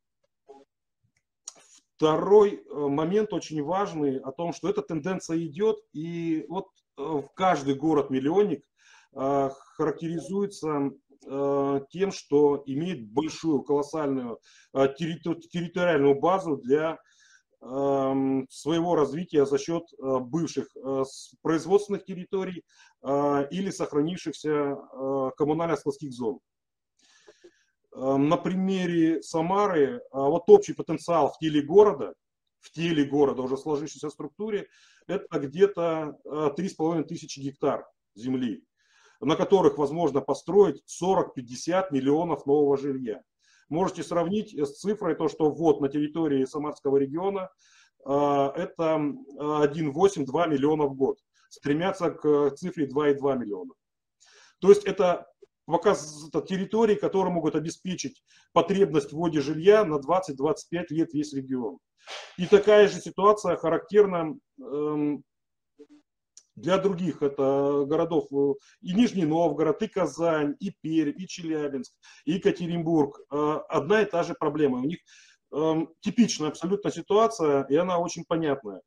второй 1.96 2.56
э, 2.56 2.74
момент 2.74 3.32
очень 3.32 3.62
важный 3.62 4.18
о 4.18 4.32
том, 4.32 4.52
что 4.52 4.68
эта 4.68 4.82
тенденция 4.82 5.38
идет, 5.38 5.78
и 5.94 6.44
вот 6.50 6.66
в 6.98 7.28
каждый 7.34 7.74
город-миллионник 7.74 8.62
характеризуется 9.14 10.90
тем, 11.22 12.12
что 12.12 12.62
имеет 12.66 13.10
большую, 13.10 13.62
колоссальную 13.62 14.40
территориальную 14.72 16.18
базу 16.18 16.56
для 16.56 16.98
своего 17.62 18.96
развития 18.96 19.46
за 19.46 19.56
счет 19.56 19.84
э, 19.92 20.18
бывших 20.18 20.66
э, 20.74 21.04
производственных 21.42 22.04
территорий 22.04 22.64
э, 23.02 23.48
или 23.52 23.70
сохранившихся 23.70 24.76
коммунально-складских 25.36 26.12
зон. 26.12 26.40
Эм, 27.94 28.28
на 28.28 28.36
примере 28.36 29.22
Самары 29.22 30.02
вот 30.12 30.42
общий 30.48 30.72
потенциал 30.72 31.30
в 31.30 31.38
теле 31.38 31.62
города, 31.62 32.14
в 32.58 32.72
теле 32.72 33.04
города, 33.04 33.42
уже 33.42 33.56
сложившейся 33.56 34.10
структуре, 34.10 34.66
это 35.06 35.38
где-то 35.38 36.18
3,5 36.24 37.04
тысячи 37.04 37.38
гектар 37.40 37.86
земли, 38.14 38.64
на 39.20 39.36
которых 39.36 39.78
возможно 39.78 40.20
построить 40.20 40.82
40-50 41.02 41.88
миллионов 41.92 42.46
нового 42.46 42.76
жилья. 42.76 43.22
Можете 43.72 44.02
сравнить 44.02 44.54
с 44.54 44.80
цифрой 44.80 45.14
то, 45.14 45.28
что 45.28 45.50
вот 45.50 45.80
на 45.80 45.88
территории 45.88 46.44
Самарского 46.44 46.98
региона 46.98 47.48
а, 48.04 48.52
это 48.54 49.00
1,8-2 49.38 50.48
миллиона 50.50 50.84
в 50.84 50.94
год. 50.94 51.18
Стремятся 51.48 52.10
к 52.10 52.50
цифре 52.50 52.86
2,2 52.86 53.38
миллиона. 53.38 53.72
То 54.60 54.68
есть 54.68 54.84
это 54.84 55.26
показ 55.64 56.28
это 56.28 56.42
территории, 56.42 56.96
которые 56.96 57.32
могут 57.32 57.56
обеспечить 57.56 58.22
потребность 58.52 59.10
в 59.10 59.16
вводе 59.16 59.40
жилья 59.40 59.86
на 59.86 59.94
20-25 59.94 60.84
лет 60.90 61.14
весь 61.14 61.32
регион. 61.32 61.78
И 62.36 62.46
такая 62.46 62.88
же 62.88 63.00
ситуация 63.00 63.56
характерна 63.56 64.34
эм, 64.60 65.24
для 66.56 66.78
других 66.78 67.22
это 67.22 67.84
городов 67.86 68.26
э, 68.32 68.54
и 68.82 68.92
Нижний 68.92 69.24
Новгород, 69.24 69.82
и 69.82 69.88
Казань, 69.88 70.54
и 70.60 70.70
Пермь, 70.70 71.14
и 71.16 71.26
Челябинск, 71.26 71.92
и 72.24 72.32
Екатеринбург. 72.32 73.20
Э, 73.30 73.60
одна 73.68 74.02
и 74.02 74.04
та 74.04 74.22
же 74.22 74.34
проблема. 74.34 74.78
У 74.78 74.84
них 74.84 74.98
эм, 75.52 75.88
типичная 76.00 76.48
абсолютно 76.48 76.90
ситуация, 76.90 77.64
и 77.64 77.76
она 77.76 77.98
очень 77.98 78.24
понятная. 78.26 78.82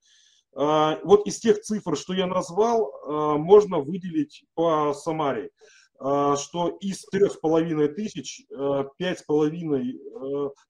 Э, 0.55 0.99
вот 1.03 1.27
из 1.27 1.39
тех 1.39 1.61
цифр, 1.61 1.97
что 1.97 2.13
я 2.13 2.27
назвал, 2.27 2.91
можно 3.37 3.79
выделить 3.79 4.45
по 4.53 4.93
Самаре, 4.93 5.49
что 5.97 6.77
из 6.81 7.05
трех 7.05 7.33
с 7.33 7.37
половиной 7.37 7.87
тысяч, 7.87 8.45
пять 8.97 9.19
с 9.19 9.23
половиной, 9.23 9.97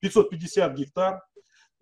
550 0.00 0.74
гектар 0.74 1.20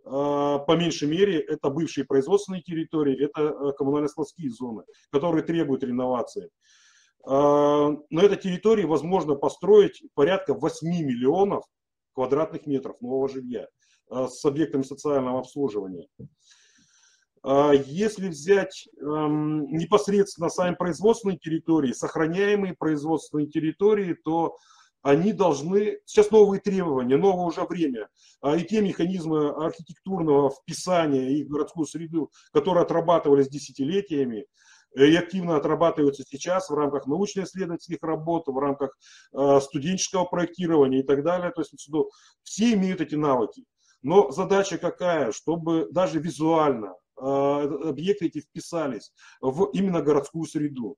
по 0.05 0.77
меньшей 0.77 1.09
мере, 1.09 1.41
это 1.41 1.71
бывшие 1.71 2.05
производственные 2.05 2.63
территории, 2.63 3.25
это 3.25 3.41
э, 3.41 3.73
коммунально-складские 3.73 4.51
зоны, 4.51 4.83
которые 5.11 5.43
требуют 5.43 5.83
реновации. 5.83 6.51
А, 7.27 7.89
на 8.11 8.21
этой 8.21 8.37
территории 8.37 8.85
возможно 8.85 9.35
построить 9.35 10.03
порядка 10.15 10.53
8 10.53 10.87
миллионов 10.89 11.65
квадратных 12.13 12.67
метров 12.67 13.01
нового 13.01 13.29
жилья 13.29 13.67
а, 14.11 14.29
с 14.29 14.45
объектами 14.45 14.83
социального 14.83 15.41
обслуживания. 15.41 16.07
Если 17.47 18.29
взять 18.29 18.89
эм, 19.03 19.67
непосредственно 19.67 20.49
сами 20.49 20.77
производственные 20.77 21.37
территории, 21.37 21.93
сохраняемые 21.93 22.73
производственные 22.75 23.49
территории, 23.49 24.15
то 24.15 24.57
они 25.05 25.35
должны, 25.35 25.99
сейчас 26.07 26.31
новые 26.31 26.63
требования, 26.63 27.19
новое 27.19 27.45
уже 27.45 27.63
время, 27.65 28.09
а, 28.41 28.57
и 28.57 28.65
те 28.65 28.81
механизмы 28.81 29.51
архитектурного 29.51 30.51
вписания 30.51 31.31
и 31.37 31.45
городскую 31.45 31.87
среду, 31.87 32.33
которые 32.53 32.85
отрабатывались 32.85 33.51
десятилетиями, 33.51 34.47
э, 34.97 35.07
и 35.07 35.15
активно 35.15 35.57
отрабатываются 35.57 36.25
сейчас 36.27 36.71
в 36.71 36.75
рамках 36.75 37.07
научно-исследовательских 37.07 37.99
работ, 38.01 38.45
в 38.47 38.57
рамках 38.59 38.97
э, 39.35 39.61
студенческого 39.61 40.25
проектирования 40.25 41.01
и 41.01 41.03
так 41.03 41.23
далее. 41.23 41.53
То 41.53 41.61
есть 41.61 41.75
все 42.43 42.73
имеют 42.73 43.03
эти 43.03 43.15
навыки. 43.15 43.65
Но 44.01 44.31
задача 44.31 44.79
какая? 44.79 45.33
Чтобы 45.33 45.87
даже 45.93 46.19
визуально 46.19 46.95
э, 47.21 47.23
объекты 47.23 48.29
эти 48.29 48.41
вписались 48.41 49.13
в 49.43 49.67
именно 49.75 50.01
городскую 50.01 50.47
среду 50.47 50.97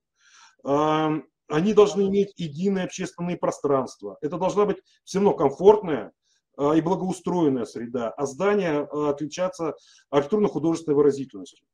они 1.48 1.74
должны 1.74 2.09
иметь 2.09 2.32
единое 2.37 2.85
общественное 2.85 3.37
пространство. 3.37 4.18
Это 4.20 4.38
должна 4.38 4.64
быть 4.64 4.78
все 5.04 5.18
равно 5.18 5.35
комфортная 5.35 6.12
а, 6.56 6.72
и 6.72 6.80
благоустроенная 6.80 7.64
среда, 7.64 8.11
а 8.11 8.26
здания 8.26 8.80
а, 8.80 9.11
отличаться 9.11 9.74
архитектурно-художественной 10.11 10.96
выразительностью. 10.96 11.66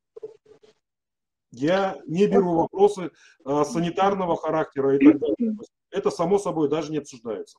Я 1.53 1.99
не 2.07 2.27
беру 2.27 2.55
вопросы 2.55 3.11
а, 3.45 3.65
санитарного 3.65 4.37
характера 4.37 4.97
и 4.97 5.05
так 5.05 5.19
далее. 5.19 5.57
Это 5.91 6.11
само 6.11 6.39
собой 6.39 6.69
даже 6.69 6.91
не 6.91 6.99
обсуждается. 6.99 7.59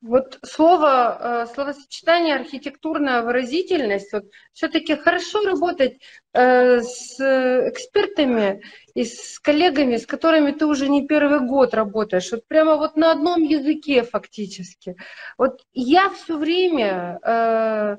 Вот 0.00 0.38
слово, 0.44 1.18
э, 1.20 1.46
словосочетание 1.52 2.36
архитектурная 2.36 3.22
выразительность, 3.22 4.12
вот 4.12 4.26
все-таки 4.52 4.94
хорошо 4.94 5.44
работать 5.44 5.98
э, 6.32 6.80
с 6.82 7.18
экспертами 7.18 8.62
и 8.94 9.04
с 9.04 9.40
коллегами, 9.40 9.96
с 9.96 10.06
которыми 10.06 10.52
ты 10.52 10.66
уже 10.66 10.88
не 10.88 11.04
первый 11.08 11.40
год 11.40 11.74
работаешь, 11.74 12.30
вот 12.30 12.46
прямо 12.46 12.76
вот 12.76 12.94
на 12.96 13.10
одном 13.10 13.42
языке 13.42 14.04
фактически. 14.04 14.94
Вот 15.36 15.62
я 15.72 16.10
все 16.10 16.36
время 16.36 17.18
э, 17.20 17.96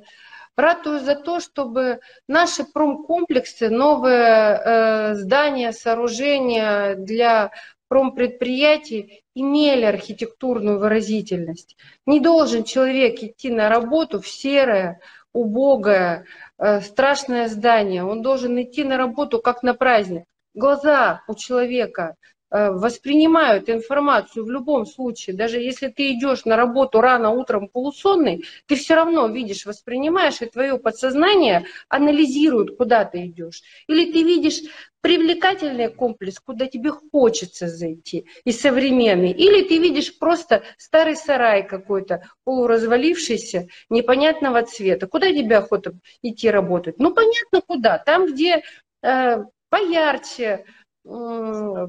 ратую 0.55 1.01
за 1.01 1.15
то, 1.15 1.41
чтобы 1.41 1.99
наши 2.29 2.63
промкомплексы, 2.63 3.69
новые 3.69 5.15
здания, 5.15 5.73
сооружения 5.73 6.95
для 6.95 7.51
промпредприятий 7.89 9.23
имели 9.35 9.83
архитектурную 9.83 10.79
выразительность. 10.79 11.75
Не 12.05 12.21
должен 12.21 12.63
человек 12.63 13.21
идти 13.21 13.49
на 13.49 13.67
работу 13.67 14.21
в 14.21 14.27
серое, 14.27 15.01
убогое, 15.33 16.25
э, 16.57 16.81
страшное 16.81 17.49
здание. 17.49 18.05
Он 18.05 18.21
должен 18.21 18.61
идти 18.61 18.83
на 18.85 18.97
работу 18.97 19.41
как 19.41 19.63
на 19.63 19.73
праздник. 19.73 20.23
Глаза 20.53 21.23
у 21.27 21.35
человека 21.35 22.15
воспринимают 22.51 23.69
информацию 23.69 24.45
в 24.45 24.49
любом 24.49 24.85
случае, 24.85 25.35
даже 25.35 25.59
если 25.59 25.87
ты 25.87 26.13
идешь 26.13 26.45
на 26.45 26.55
работу 26.55 26.99
рано 27.01 27.29
утром 27.29 27.67
полусонный, 27.67 28.43
ты 28.65 28.75
все 28.75 28.95
равно 28.95 29.27
видишь, 29.27 29.65
воспринимаешь, 29.65 30.41
и 30.41 30.45
твое 30.47 30.77
подсознание 30.79 31.65
анализирует, 31.89 32.75
куда 32.77 33.05
ты 33.05 33.27
идешь. 33.27 33.61
Или 33.87 34.11
ты 34.11 34.23
видишь 34.23 34.61
привлекательный 35.01 35.89
комплекс, 35.89 36.39
куда 36.39 36.67
тебе 36.67 36.91
хочется 36.91 37.67
зайти, 37.67 38.25
и 38.43 38.51
современный. 38.51 39.31
Или 39.31 39.63
ты 39.67 39.77
видишь 39.77 40.17
просто 40.17 40.63
старый 40.77 41.15
сарай 41.15 41.65
какой-то, 41.65 42.23
полуразвалившийся, 42.43 43.67
непонятного 43.89 44.63
цвета. 44.63 45.07
Куда 45.07 45.31
тебе 45.31 45.57
охота 45.57 45.93
идти 46.21 46.49
работать? 46.49 46.99
Ну, 46.99 47.13
понятно, 47.13 47.61
куда. 47.65 47.97
Там, 47.99 48.25
где 48.27 48.63
э, 49.01 49.43
поярче, 49.69 50.65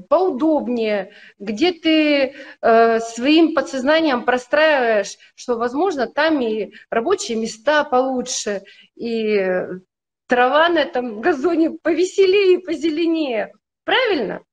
поудобнее, 0.09 1.13
где 1.37 1.71
ты 1.73 2.33
э, 2.61 2.99
своим 2.99 3.53
подсознанием 3.53 4.25
простраиваешь, 4.25 5.17
что, 5.35 5.57
возможно, 5.57 6.07
там 6.07 6.41
и 6.41 6.73
рабочие 6.89 7.37
места 7.37 7.83
получше, 7.83 8.63
и 8.95 9.63
трава 10.27 10.69
на 10.69 10.79
этом 10.79 11.21
газоне 11.21 11.71
повеселее 11.71 12.55
и 12.55 12.63
позеленее. 12.63 13.53
Правильно? 13.83 14.43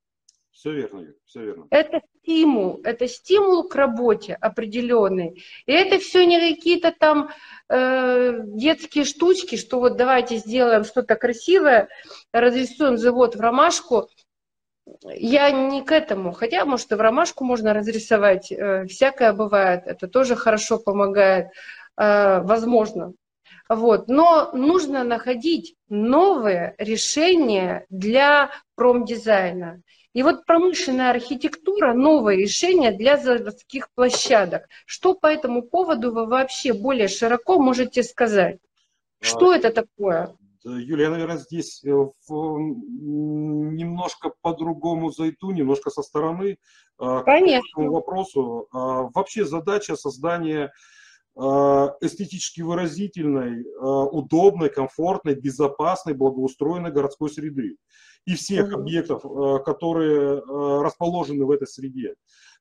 Все 0.50 0.72
верно, 0.72 1.06
все 1.24 1.44
верно. 1.44 1.66
Это 1.70 2.00
стимул, 2.18 2.80
это 2.82 3.06
стимул 3.06 3.68
к 3.68 3.74
работе 3.76 4.34
определенный. 4.34 5.44
И 5.66 5.72
это 5.72 5.98
все 5.98 6.26
не 6.26 6.54
какие-то 6.54 6.92
там 6.92 7.30
э, 7.68 8.40
детские 8.44 9.04
штучки, 9.04 9.56
что 9.56 9.78
вот 9.78 9.96
давайте 9.96 10.38
сделаем 10.38 10.84
что-то 10.84 11.14
красивое, 11.14 11.88
разрисуем 12.32 12.98
завод 12.98 13.36
в 13.36 13.40
ромашку, 13.40 14.08
я 15.14 15.50
не 15.50 15.82
к 15.82 15.92
этому. 15.92 16.32
Хотя, 16.32 16.64
может, 16.64 16.92
и 16.92 16.94
в 16.94 17.00
ромашку 17.00 17.44
можно 17.44 17.74
разрисовать. 17.74 18.50
Э, 18.52 18.86
всякое 18.86 19.32
бывает. 19.32 19.82
Это 19.86 20.08
тоже 20.08 20.36
хорошо 20.36 20.78
помогает. 20.78 21.48
Э, 21.96 22.40
возможно. 22.40 23.14
Вот. 23.68 24.08
Но 24.08 24.50
нужно 24.52 25.04
находить 25.04 25.76
новые 25.88 26.74
решения 26.78 27.86
для 27.90 28.50
промдизайна. 28.74 29.82
И 30.14 30.22
вот 30.22 30.46
промышленная 30.46 31.10
архитектура– 31.10 31.92
новое 31.94 32.36
решение 32.36 32.92
для 32.92 33.18
заводских 33.18 33.90
площадок. 33.94 34.68
Что 34.86 35.14
по 35.14 35.26
этому 35.26 35.62
поводу 35.62 36.12
вы 36.12 36.26
вообще 36.26 36.72
более 36.72 37.08
широко 37.08 37.58
можете 37.60 38.02
сказать? 38.02 38.58
Что 39.20 39.50
а, 39.50 39.56
это 39.56 39.70
такое? 39.70 40.34
Юлия, 40.76 41.04
я, 41.04 41.10
наверное, 41.10 41.38
здесь 41.38 41.82
э, 41.84 41.88
немножко 43.88 44.32
по-другому 44.40 45.10
зайду, 45.10 45.50
немножко 45.50 45.90
со 45.90 46.02
стороны 46.02 46.58
а, 46.98 47.22
Конечно. 47.22 47.62
к 47.62 47.78
этому 47.78 47.92
вопросу. 47.92 48.68
А, 48.72 49.08
вообще 49.14 49.44
задача 49.44 49.96
создания 49.96 50.72
а, 51.36 51.94
эстетически 52.00 52.62
выразительной, 52.62 53.64
удобной, 53.80 54.70
комфортной, 54.70 55.34
безопасной, 55.34 56.14
благоустроенной 56.14 56.90
городской 56.90 57.30
среды 57.30 57.76
и 58.24 58.34
всех 58.34 58.72
объектов, 58.72 59.22
которые 59.64 60.42
расположены 60.82 61.44
в 61.44 61.50
этой 61.50 61.68
среде. 61.68 62.14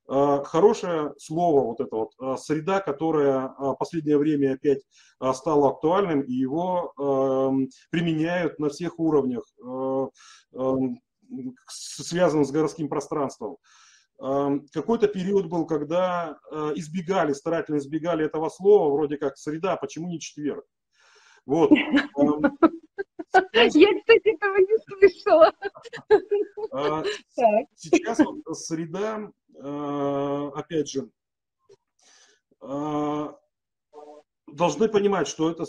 А, 0.10 0.42
хорошее 0.44 1.14
слово, 1.18 1.66
вот 1.66 1.82
это 1.82 1.96
вот, 1.96 2.14
а, 2.20 2.38
среда, 2.38 2.80
которая 2.80 3.54
в 3.58 3.76
последнее 3.76 4.18
время 4.18 4.54
опять 4.54 4.84
а, 5.20 5.34
стала 5.34 5.70
актуальным, 5.70 6.22
и 6.22 6.32
его 6.32 6.94
применяют 7.92 8.60
на 8.60 8.70
всех 8.70 9.00
уровнях, 9.00 9.44
связанных 11.68 12.48
с 12.48 12.52
городским 12.52 12.88
пространством. 12.88 13.58
Какой-то 14.18 15.08
период 15.08 15.48
был, 15.48 15.68
когда 15.68 16.40
избегали, 16.76 17.34
старательно 17.34 17.78
избегали 17.78 18.26
этого 18.26 18.50
слова, 18.50 18.92
вроде 18.92 19.18
как 19.18 19.38
среда, 19.38 19.76
почему 19.76 20.08
не 20.08 20.20
четверг? 20.20 20.66
Вот. 21.46 21.72
Я, 23.64 24.00
кстати, 24.00 24.36
этого 24.36 24.58
не 24.58 24.78
слышала. 24.86 25.54
Сейчас 27.76 28.20
среда 28.54 29.32
Э, 29.60 30.52
опять 30.54 30.90
же, 30.90 31.10
э, 32.62 33.28
должны 34.48 34.88
понимать, 34.88 35.28
что 35.28 35.50
это, 35.50 35.64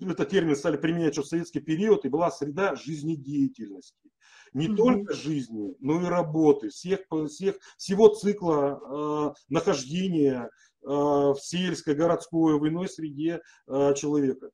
этот 0.00 0.28
термин 0.28 0.56
стали 0.56 0.76
применять 0.76 1.12
еще 1.12 1.22
в 1.22 1.26
советский 1.26 1.60
период, 1.60 2.04
и 2.04 2.08
была 2.08 2.30
среда 2.30 2.74
жизнедеятельности. 2.74 4.10
Не 4.54 4.66
mm-hmm. 4.66 4.76
только 4.76 5.14
жизни, 5.14 5.76
но 5.78 6.00
и 6.02 6.06
работы, 6.06 6.70
всех, 6.70 7.00
всех, 7.28 7.56
всего 7.76 8.08
цикла 8.08 8.80
э, 8.80 9.34
нахождения 9.48 10.50
э, 10.82 10.86
в 10.88 11.36
сельской, 11.40 11.94
городской, 11.94 12.58
в 12.58 12.66
иной 12.66 12.88
среде 12.88 13.40
э, 13.68 13.94
человека. 13.94 14.50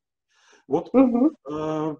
Вот, 0.67 0.91
э, 0.95 1.97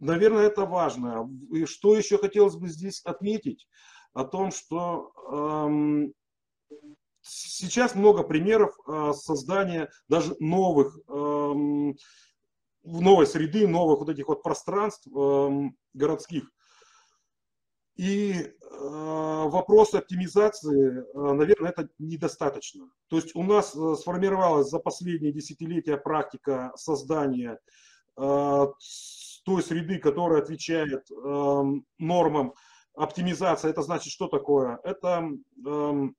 наверное, 0.00 0.46
это 0.46 0.66
важно. 0.66 1.30
И 1.52 1.64
что 1.66 1.94
еще 1.94 2.18
хотелось 2.18 2.56
бы 2.56 2.68
здесь 2.68 3.00
отметить? 3.04 3.66
о 4.12 4.24
том, 4.24 4.50
что 4.50 5.12
эм, 5.30 6.12
сейчас 7.22 7.94
много 7.94 8.22
примеров 8.22 8.76
э, 8.86 9.12
создания 9.14 9.90
даже 10.08 10.34
новых, 10.40 10.98
эм, 11.08 11.96
новой 12.82 13.26
среды, 13.26 13.68
новых 13.68 14.00
вот 14.00 14.08
этих 14.08 14.28
вот 14.28 14.42
пространств 14.42 15.06
эм, 15.06 15.76
городских. 15.94 16.50
И 17.96 18.32
э, 18.32 18.52
вопрос 18.70 19.94
оптимизации, 19.94 21.00
э, 21.02 21.32
наверное, 21.34 21.70
это 21.70 21.88
недостаточно. 21.98 22.90
То 23.08 23.16
есть 23.16 23.36
у 23.36 23.42
нас 23.42 23.76
э, 23.76 23.94
сформировалась 23.96 24.70
за 24.70 24.78
последние 24.78 25.32
десятилетия 25.32 25.98
практика 25.98 26.72
создания 26.76 27.58
э, 28.16 28.66
той 29.44 29.62
среды, 29.62 29.98
которая 29.98 30.42
отвечает 30.42 31.10
э, 31.10 31.62
нормам 31.98 32.54
Оптимизация, 32.94 33.70
это 33.70 33.82
значит 33.82 34.12
что 34.12 34.26
такое? 34.26 34.78
Это 34.82 35.30
эм, 35.64 36.16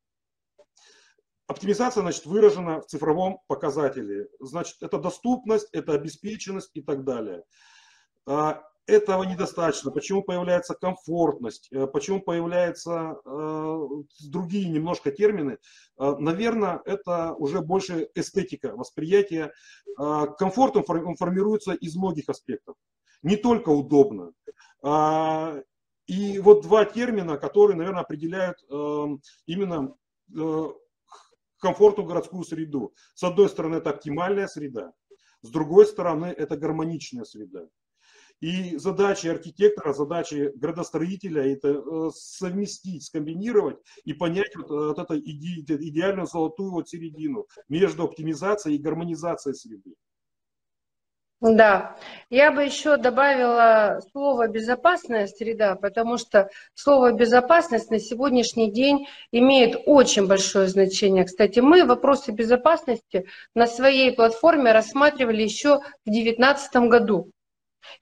оптимизация, 1.47 2.01
значит, 2.01 2.25
выражена 2.25 2.81
в 2.81 2.87
цифровом 2.87 3.39
показателе. 3.47 4.29
Значит, 4.39 4.77
это 4.81 4.97
доступность, 4.97 5.67
это 5.73 5.93
обеспеченность 5.93 6.71
и 6.73 6.81
так 6.81 7.03
далее. 7.03 7.43
А, 8.25 8.63
этого 8.87 9.23
недостаточно. 9.23 9.91
Почему 9.91 10.23
появляется 10.23 10.73
комфортность? 10.73 11.67
Э, 11.71 11.87
почему 11.87 12.21
появляются 12.21 13.17
э, 13.25 13.87
другие 14.29 14.69
немножко 14.69 15.11
термины? 15.11 15.57
Э, 15.99 16.15
наверное, 16.17 16.81
это 16.85 17.33
уже 17.33 17.61
больше 17.61 18.09
эстетика 18.15 18.75
восприятия. 18.75 19.51
Э, 19.99 20.25
комфорт 20.37 20.77
он 20.77 21.15
формируется 21.15 21.73
из 21.73 21.95
многих 21.95 22.29
аспектов. 22.29 22.75
Не 23.23 23.35
только 23.35 23.69
удобно. 23.69 24.33
Э, 24.83 25.61
и 26.07 26.39
вот 26.39 26.63
два 26.63 26.85
термина, 26.85 27.37
которые, 27.37 27.77
наверное, 27.77 28.01
определяют 28.01 28.57
э, 28.69 29.05
именно 29.45 29.95
э, 30.35 30.67
комфортную 31.59 32.07
городскую 32.07 32.43
среду. 32.43 32.93
С 33.13 33.23
одной 33.23 33.47
стороны, 33.49 33.75
это 33.77 33.91
оптимальная 33.91 34.47
среда, 34.47 34.93
с 35.41 35.49
другой 35.49 35.85
стороны, 35.85 36.25
это 36.25 36.57
гармоничная 36.57 37.23
среда. 37.23 37.67
И 38.41 38.77
задачи 38.77 39.27
архитектора, 39.27 39.93
задачи 39.93 40.51
градостроителя– 40.55 41.45
это 41.53 41.69
э, 41.69 42.09
совместить, 42.15 43.03
скомбинировать 43.03 43.77
и 44.03 44.13
понять 44.13 44.55
вот, 44.55 44.69
вот 44.69 44.97
эту 44.97 45.19
иде, 45.19 45.61
идеальную 45.75 46.25
золотую 46.25 46.71
вот 46.71 46.89
середину 46.89 47.47
между 47.69 48.03
оптимизацией 48.03 48.77
и 48.77 48.81
гармонизацией 48.81 49.55
среды. 49.55 49.93
Да, 51.41 51.97
я 52.29 52.51
бы 52.51 52.63
еще 52.63 52.97
добавила 52.97 53.99
слово 54.11 54.47
«безопасная 54.47 55.25
среда», 55.25 55.73
потому 55.73 56.19
что 56.19 56.51
слово 56.75 57.13
«безопасность» 57.13 57.89
на 57.89 57.97
сегодняшний 57.97 58.71
день 58.71 59.07
имеет 59.31 59.75
очень 59.87 60.27
большое 60.27 60.67
значение. 60.67 61.25
Кстати, 61.25 61.59
мы 61.59 61.83
вопросы 61.83 62.31
безопасности 62.31 63.25
на 63.55 63.65
своей 63.65 64.11
платформе 64.11 64.71
рассматривали 64.71 65.41
еще 65.41 65.79
в 65.79 66.11
2019 66.11 66.75
году. 66.87 67.31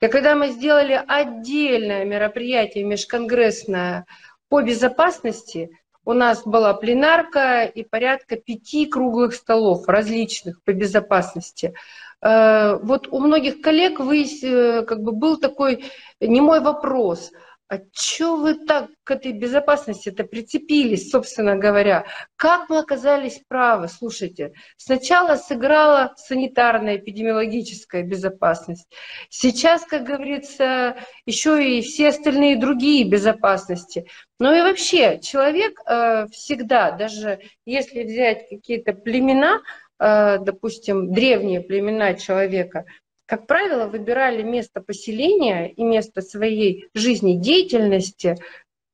И 0.01 0.07
когда 0.07 0.35
мы 0.35 0.49
сделали 0.49 1.01
отдельное 1.07 2.03
мероприятие 2.03 2.83
межконгрессное 2.83 4.05
по 4.49 4.61
безопасности, 4.61 5.69
у 6.03 6.13
нас 6.13 6.41
была 6.43 6.73
пленарка 6.73 7.63
и 7.63 7.83
порядка 7.83 8.35
пяти 8.35 8.85
круглых 8.85 9.33
столов 9.33 9.87
различных 9.87 10.61
по 10.63 10.73
безопасности. 10.73 11.73
Э, 12.21 12.77
вот 12.81 13.07
у 13.07 13.19
многих 13.19 13.61
коллег 13.61 13.99
вы, 13.99 14.23
э, 14.23 14.83
как 14.83 15.01
бы 15.01 15.11
был 15.11 15.37
такой 15.37 15.85
немой 16.19 16.59
вопрос– 16.61 17.31
а 17.69 17.77
что 17.93 18.35
вы 18.35 18.55
так 18.55 18.89
к 19.03 19.11
этой 19.11 19.31
безопасности-то 19.31 20.23
прицепились, 20.23 21.11
собственно 21.11 21.55
говоря? 21.55 22.05
Как 22.35 22.67
мы 22.67 22.79
оказались 22.79 23.43
правы? 23.47 23.87
Слушайте, 23.87 24.53
сначала 24.75 25.35
сыграла 25.35 26.15
санитарная 26.17 26.97
эпидемиологическая 26.97 28.01
безопасность. 28.01 28.87
Сейчас, 29.29 29.85
как 29.85 30.03
говорится, 30.03 30.95
еще 31.27 31.77
и 31.77 31.81
все 31.81 32.07
остальные 32.09 32.57
другие 32.57 33.07
безопасности. 33.07 34.07
Ну 34.39 34.51
и 34.51 34.61
вообще, 34.61 35.19
человек 35.19 35.79
э, 35.85 36.25
всегда, 36.31 36.89
даже 36.89 37.39
если 37.65 38.01
взять 38.01 38.49
какие-то 38.49 38.93
племена, 38.93 39.61
допустим, 39.99 41.11
древние 41.11 41.61
племена 41.61 42.13
человека, 42.13 42.85
как 43.25 43.45
правило, 43.45 43.85
выбирали 43.85 44.41
место 44.41 44.81
поселения 44.81 45.69
и 45.69 45.83
место 45.83 46.21
своей 46.21 46.89
жизнедеятельности, 46.93 48.37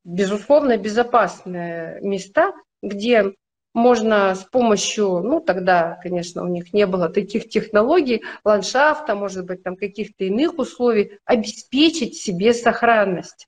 безусловно, 0.03 0.77
безопасные 0.77 1.99
места, 2.01 2.53
где 2.81 3.33
можно 3.73 4.33
с 4.35 4.43
помощью, 4.43 5.21
ну 5.21 5.41
тогда, 5.41 5.99
конечно, 6.01 6.43
у 6.43 6.47
них 6.47 6.73
не 6.73 6.85
было 6.85 7.09
таких 7.09 7.49
технологий, 7.49 8.23
ландшафта, 8.43 9.15
может 9.15 9.45
быть, 9.45 9.63
там 9.63 9.75
каких-то 9.75 10.23
иных 10.25 10.57
условий, 10.57 11.19
обеспечить 11.25 12.15
себе 12.15 12.53
сохранность. 12.53 13.47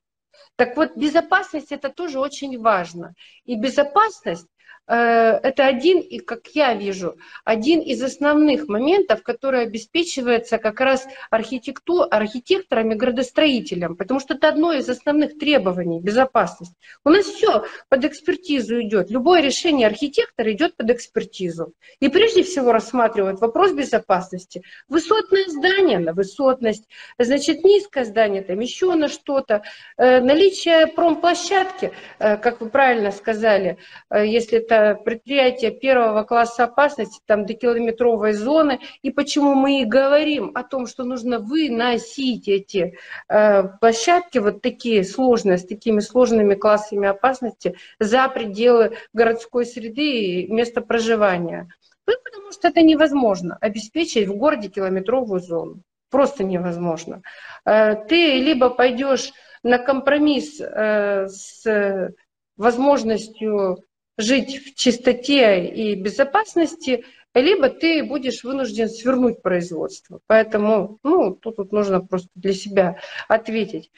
Так 0.56 0.76
вот, 0.76 0.96
безопасность 0.96 1.72
это 1.72 1.88
тоже 1.88 2.18
очень 2.18 2.58
важно. 2.60 3.14
И 3.44 3.56
безопасность 3.56 4.46
Э, 4.57 4.57
это 4.88 5.66
один, 5.66 6.00
и 6.00 6.18
как 6.18 6.48
я 6.54 6.74
вижу, 6.74 7.16
один 7.44 7.80
из 7.80 8.02
основных 8.02 8.68
моментов, 8.68 9.22
который 9.22 9.62
обеспечивается 9.62 10.56
как 10.58 10.80
раз 10.80 11.06
архитекту, 11.30 12.06
архитекторами, 12.10 12.94
градостроителям, 12.94 13.96
потому 13.96 14.18
что 14.18 14.34
это 14.34 14.48
одно 14.48 14.72
из 14.72 14.88
основных 14.88 15.38
требований– 15.38 16.00
безопасность. 16.02 16.72
У 17.04 17.10
нас 17.10 17.26
все 17.26 17.64
под 17.90 18.04
экспертизу 18.06 18.80
идет. 18.80 19.10
Любое 19.10 19.42
решение 19.42 19.86
архитектора 19.86 20.52
идет 20.52 20.76
под 20.76 20.90
экспертизу. 20.90 21.74
И 22.00 22.08
прежде 22.08 22.42
всего 22.42 22.72
рассматривают 22.72 23.40
вопрос 23.40 23.72
безопасности. 23.72 24.62
Высотное 24.88 25.44
здание 25.48 25.98
на 25.98 26.14
высотность, 26.14 26.88
значит, 27.18 27.62
низкое 27.62 28.04
здание 28.04 28.42
там 28.42 28.58
еще 28.60 28.94
на 28.94 29.08
что-то. 29.08 29.62
Э, 29.98 30.20
наличие 30.20 30.86
промплощадки, 30.86 31.92
э, 32.18 32.36
как 32.38 32.60
вы 32.60 32.70
правильно 32.70 33.10
сказали, 33.10 33.76
если 34.10 34.58
это 34.58 34.77
предприятия 35.04 35.70
первого 35.70 36.22
класса 36.24 36.64
опасности, 36.64 37.20
там 37.26 37.46
до 37.46 37.54
километровой 37.54 38.32
зоны, 38.32 38.80
и 39.02 39.10
почему 39.10 39.54
мы 39.54 39.82
и 39.82 39.84
говорим 39.84 40.52
о 40.54 40.62
том, 40.62 40.86
что 40.86 41.04
нужно 41.04 41.38
выносить 41.38 42.48
эти 42.48 42.98
э, 43.28 43.62
площадки, 43.80 44.38
вот 44.38 44.62
такие 44.62 45.04
сложные, 45.04 45.58
с 45.58 45.64
такими 45.64 46.00
сложными 46.00 46.54
классами 46.54 47.08
опасности, 47.08 47.76
за 47.98 48.28
пределы 48.28 48.96
городской 49.12 49.66
среды 49.66 50.42
и 50.42 50.52
места 50.52 50.80
проживания. 50.80 51.68
Ну, 52.06 52.14
потому 52.24 52.52
что 52.52 52.68
это 52.68 52.80
невозможно 52.82 53.58
обеспечить 53.60 54.28
в 54.28 54.36
городе 54.36 54.68
километровую 54.68 55.40
зону. 55.40 55.82
Просто 56.10 56.42
невозможно. 56.42 57.22
Э, 57.64 57.96
ты 58.08 58.38
либо 58.38 58.70
пойдешь 58.70 59.32
на 59.62 59.78
компромисс 59.78 60.60
э, 60.60 61.26
с 61.28 62.14
возможностью 62.56 63.84
жить 64.18 64.66
в 64.66 64.74
чистоте 64.74 65.66
и 65.66 65.94
безопасности, 65.94 67.04
либо 67.34 67.68
ты 67.70 68.02
будешь 68.02 68.42
вынужден 68.42 68.88
свернуть 68.88 69.40
производство. 69.42 70.20
Поэтому 70.26 70.98
ну, 71.04 71.34
тут, 71.34 71.56
тут 71.56 71.72
нужно 71.72 72.00
просто 72.00 72.28
для 72.34 72.52
себя 72.52 72.98
ответить 73.28 73.90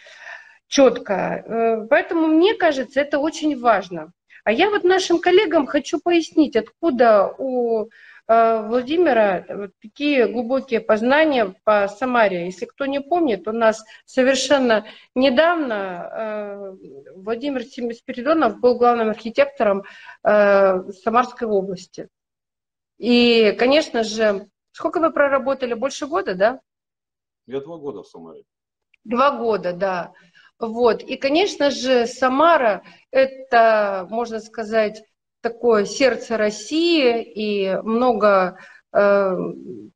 четко. 0.68 1.14
Э, 1.14 1.86
поэтому 1.88 2.26
мне 2.26 2.54
кажется, 2.54 3.00
это 3.00 3.18
очень 3.18 3.58
важно. 3.58 4.12
А 4.44 4.52
я 4.52 4.70
вот 4.70 4.84
нашим 4.84 5.20
коллегам 5.20 5.66
хочу 5.66 6.00
пояснить, 6.00 6.56
откуда 6.56 7.34
у 7.38 7.88
Владимира 8.30 9.44
вот 9.48 9.70
такие 9.82 10.28
глубокие 10.28 10.80
познания 10.80 11.52
по 11.64 11.88
Самаре. 11.88 12.44
Если 12.44 12.64
кто 12.64 12.86
не 12.86 13.00
помнит, 13.00 13.48
у 13.48 13.52
нас 13.52 13.84
совершенно 14.04 14.86
недавно 15.16 15.74
э, 15.74 17.12
Владимир 17.16 17.64
Спиридонов 17.64 18.60
был 18.60 18.78
главным 18.78 19.10
архитектором 19.10 19.82
э, 20.22 20.92
Самарской 21.02 21.48
области. 21.48 22.08
И, 22.98 23.50
конечно 23.58 24.04
же, 24.04 24.48
сколько 24.70 25.00
вы 25.00 25.10
проработали? 25.10 25.74
Больше 25.74 26.06
года, 26.06 26.36
да? 26.36 26.60
Я 27.46 27.60
два 27.60 27.78
года 27.78 28.04
в 28.04 28.06
Самаре. 28.06 28.44
Два 29.02 29.38
года, 29.38 29.72
да. 29.72 30.12
Вот. 30.60 31.02
И, 31.02 31.16
конечно 31.16 31.72
же, 31.72 32.06
Самара– 32.06 32.84
это, 33.10 34.06
можно 34.08 34.38
сказать, 34.38 35.02
такое 35.40 35.84
сердце 35.84 36.36
России 36.36 37.22
и 37.22 37.76
много 37.82 38.58
э, 38.92 39.36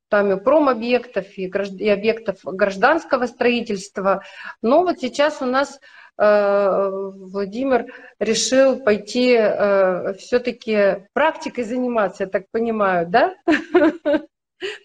там 0.09 0.33
и 0.33 0.43
промобъектов, 0.43 1.27
и, 1.37 1.47
гражд... 1.47 1.75
и 1.75 1.89
объектов 1.89 2.39
гражданского 2.45 3.27
строительства. 3.27 4.23
Но 4.63 4.83
вот 4.83 5.01
сейчас 5.01 5.43
у 5.43 5.47
нас 5.47 5.81
э, 6.19 6.91
Владимир 6.91 7.87
решил 8.19 8.81
пойти 8.81 9.35
э, 9.37 10.15
все-таки 10.15 11.07
практикой 11.13 11.65
заниматься, 11.65 12.25
я 12.25 12.31
так 12.31 12.45
понимаю, 12.51 13.07
да? 13.09 13.35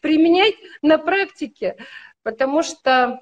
Применять 0.01 0.55
на 0.81 0.97
практике, 0.97 1.77
потому 2.23 2.63
что, 2.63 3.21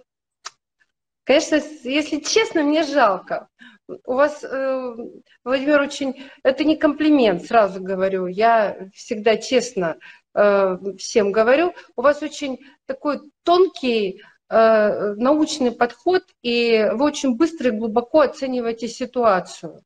конечно, 1.24 1.60
если 1.84 2.20
честно, 2.20 2.64
мне 2.64 2.84
жалко 2.84 3.50
у 3.88 4.14
вас, 4.14 4.44
э, 4.44 4.96
Владимир, 5.44 5.82
очень... 5.82 6.30
Это 6.44 6.64
не 6.64 6.76
комплимент, 6.76 7.46
сразу 7.46 7.82
говорю. 7.82 8.28
Я 8.28 8.90
всегда 8.94 9.38
честно 9.38 9.98
э, 10.34 10.78
всем 10.98 11.32
говорю. 11.32 11.74
У 11.96 12.02
вас 12.02 12.22
очень 12.22 12.60
такой 12.86 13.20
тонкий 13.44 14.22
э, 14.50 15.14
научный 15.16 15.72
подход, 15.72 16.24
и 16.42 16.90
вы 16.94 17.06
очень 17.06 17.36
быстро 17.36 17.70
и 17.70 17.78
глубоко 17.78 18.22
оцениваете 18.22 18.88
ситуацию. 18.88 19.82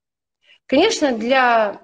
Конечно, 0.65 1.11
для 1.17 1.81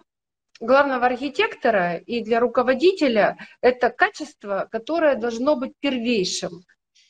главного 0.59 1.05
архитектора 1.05 1.97
и 1.97 2.23
для 2.23 2.39
руководителя 2.39 3.37
это 3.61 3.89
качество, 3.89 4.67
которое 4.71 5.15
должно 5.15 5.55
быть 5.55 5.73
первейшим. 5.79 6.63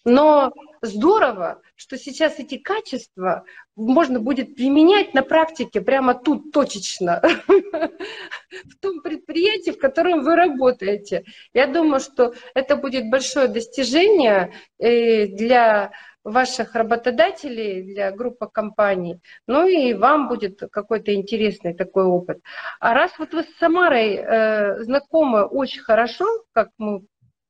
Но 0.08 0.54
здорово, 0.82 1.62
что 1.76 1.98
сейчас 1.98 2.40
эти 2.40 2.58
качества 2.58 3.44
можно 3.76 4.22
будет 4.22 4.56
применять 4.56 5.14
на 5.14 5.22
практике 5.22 5.82
прямо 5.82 6.14
тут 6.14 6.54
точечно, 6.54 7.22
в 7.48 8.76
том 8.80 9.02
предприятии, 9.02 9.72
в 9.72 9.78
котором 9.78 10.24
вы 10.24 10.38
работаете. 10.38 11.26
Я 11.54 11.68
думаю, 11.68 12.00
что 12.00 12.34
это 12.54 12.78
будет 12.78 13.10
большое 13.10 13.50
достижение 13.50 14.54
э, 14.80 15.28
для 15.28 15.92
ваших 16.24 16.76
работодателей, 16.76 17.84
для 17.84 18.12
группы 18.12 18.48
компаний, 18.48 19.20
ну 19.46 19.68
и 19.68 19.94
вам 19.94 20.30
будет 20.30 20.62
какой-то 20.72 21.14
интересный 21.14 21.74
такой 21.74 22.06
опыт. 22.06 22.40
А 22.80 22.94
раз 22.94 23.12
вот 23.20 23.34
вы 23.34 23.44
с 23.44 23.58
Самарой 23.60 24.16
э, 24.16 24.84
знакомы 24.84 25.44
очень 25.44 25.82
хорошо, 25.82 26.26
как 26.54 26.70
мы 26.78 27.02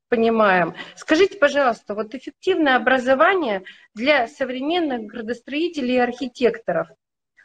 понимаем, 0.09 0.75
скажите, 0.95 1.37
пожалуйста, 1.37 1.95
вот 1.95 2.13
эффективное 2.15 2.75
образование 2.75 3.63
для 3.93 4.27
современных 4.27 5.03
градостроителей 5.03 5.95
и 5.95 5.99
архитекторов, 5.99 6.87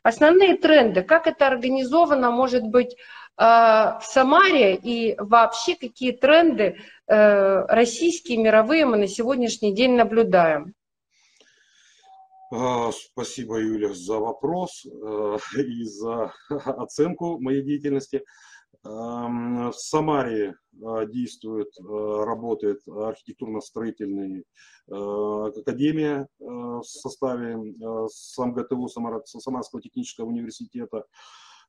основные 0.02 0.56
тренды, 0.56 1.02
как 1.02 1.26
это 1.26 1.46
организовано, 1.46 2.30
может 2.30 2.64
быть, 2.64 2.94
э, 2.94 2.96
в 3.38 4.02
Самаре 4.02 4.76
и 4.76 5.14
вообще 5.18 5.76
какие 5.76 6.12
тренды 6.12 6.76
э, 7.06 7.66
российские, 7.66 8.38
мировые 8.38 8.86
мы 8.86 8.96
на 8.96 9.08
сегодняшний 9.08 9.74
день 9.74 9.96
наблюдаем? 9.96 10.74
А, 12.54 12.92
спасибо, 12.92 13.58
Юля, 13.58 13.94
за 13.94 14.18
вопрос 14.18 14.84
э, 14.84 15.38
и 15.56 15.84
за 15.84 16.34
оценку 16.50 17.38
моей 17.40 17.62
деятельности. 17.62 18.24
В 18.84 19.74
Самаре 19.76 20.56
а, 20.84 21.06
действует, 21.06 21.68
а, 21.78 22.24
работает 22.24 22.80
архитектурно-строительная 22.88 24.42
академия 24.88 26.26
в 26.40 26.82
составе 26.82 27.56
СамГТУ 28.08 28.88
Самарского 28.88 29.80
технического 29.80 30.26
университета. 30.26 31.04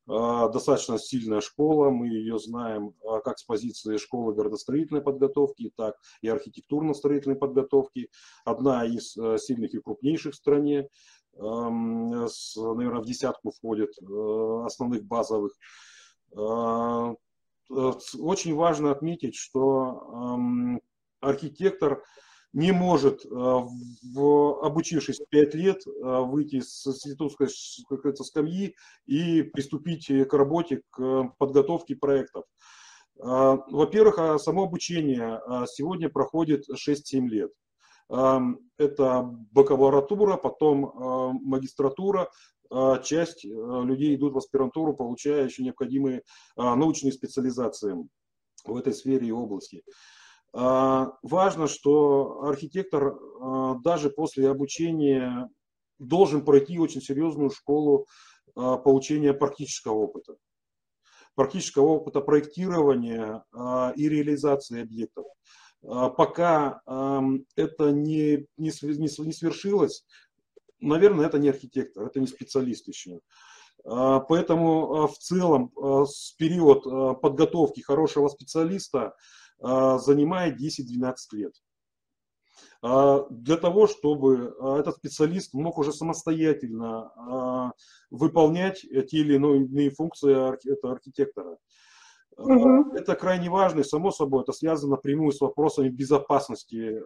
Достаточно 0.05 0.97
сильная 0.97 1.39
школа, 1.39 1.89
мы 1.89 2.07
ее 2.07 2.38
знаем 2.38 2.93
как 3.24 3.38
с 3.38 3.43
позиции 3.43 3.95
школы 3.95 4.34
городостроительной 4.34 5.01
подготовки, 5.01 5.72
так 5.78 5.95
и 6.22 6.28
архитектурно-строительной 6.28 7.38
подготовки. 7.38 8.09
Одна 8.43 8.84
из 8.86 9.16
э, 9.16 9.38
сильных 9.38 9.74
и 9.74 9.80
крупнейших 9.80 10.34
в 10.34 10.38
стране, 10.38 10.89
с, 11.36 12.55
наверное, 12.57 13.01
в 13.01 13.05
десятку 13.05 13.51
входит 13.51 13.91
э, 14.01 14.66
основных 14.66 15.05
базовых. 15.05 15.53
А, 16.36 17.13
э, 17.69 17.91
очень 18.19 18.55
важно 18.55 18.91
отметить, 18.91 19.36
что 19.36 20.79
архитектор 21.21 22.03
не 22.53 22.71
может, 22.71 23.25
э, 23.25 23.29
обучившись 23.29 25.21
5 25.29 25.55
лет, 25.55 25.86
э, 25.88 26.19
выйти 26.21 26.61
с 26.61 26.86
институтской 26.86 27.49
скамьи 27.49 28.75
и 29.07 29.41
приступить 29.41 30.07
к 30.07 30.34
работе, 30.34 30.84
к 30.91 31.34
подготовке 31.39 31.95
проектов. 31.95 32.45
Э, 33.17 33.57
во-первых, 33.67 34.19
а 34.19 34.38
само 34.38 34.63
обучение 34.63 35.41
сегодня 35.67 36.09
проходит 36.09 36.65
6-7 36.69 37.27
лет. 37.27 37.51
Это 38.09 39.23
бакалавратура, 39.53 40.36
потом 40.36 41.39
магистратура, 41.41 42.29
часть 43.03 43.43
людей 43.45 44.15
идут 44.15 44.34
в 44.34 44.38
аспирантуру, 44.38 44.95
получая 44.95 45.45
еще 45.45 45.63
необходимые 45.63 46.24
научные 46.55 47.11
специализации 47.11 47.95
в 48.65 48.76
этой 48.76 48.93
сфере 48.93 49.28
и 49.28 49.32
области. 49.32 49.84
А, 50.53 51.13
важно, 51.24 51.67
что 51.67 52.43
архитектор 52.43 53.15
а, 53.15 53.76
даже 53.84 54.09
после 54.09 54.49
обучения 54.49 55.49
должен 55.97 56.45
пройти 56.45 56.78
очень 56.78 57.01
серьезную 57.01 57.49
школу 57.49 58.05
а, 58.55 58.78
получения 58.78 59.34
практического 59.34 59.95
опыта. 59.95 60.36
Практического 61.36 61.86
опыта 61.88 62.21
проектирования 62.21 63.43
и 63.95 64.07
реализации 64.07 64.84
объектов. 64.84 65.26
Пока 65.82 66.80
это 67.55 67.91
не, 67.91 68.45
не, 68.55 68.71
не 68.80 69.34
свершилось, 69.34 70.05
наверное, 70.88 71.25
это 71.25 71.39
не 71.39 71.49
архитектор, 71.49 72.05
это 72.05 72.19
не 72.19 72.27
специалист 72.27 72.88
еще. 72.88 73.19
Поэтому 73.84 75.07
в 75.07 75.17
целом 75.17 75.71
с 76.05 76.31
период 76.38 76.84
подготовки 77.21 77.81
хорошего 77.81 78.29
специалиста 78.29 79.13
а, 79.63 79.97
занимает 79.97 80.59
10-12 80.59 81.15
лет. 81.34 81.53
А, 82.81 83.25
для 83.29 83.57
того, 83.57 83.88
чтобы 83.88 84.55
а, 84.59 84.79
этот 84.79 84.97
специалист 84.97 85.53
мог 85.53 85.77
уже 85.77 85.93
самостоятельно 85.93 87.73
выполнять 88.11 88.81
те 88.81 89.17
или 89.17 89.36
иные 89.36 89.89
функции 89.89 90.34
архитектора. 90.86 91.57
Угу. 92.36 92.95
Это 92.95 93.15
крайне 93.15 93.49
важно, 93.49 93.81
и 93.81 93.84
само 93.84 94.11
собой 94.11 94.41
это 94.41 94.53
связано 94.53 94.95
напрямую 94.95 95.31
с 95.31 95.39
вопросами 95.39 95.89
безопасности 95.89 97.01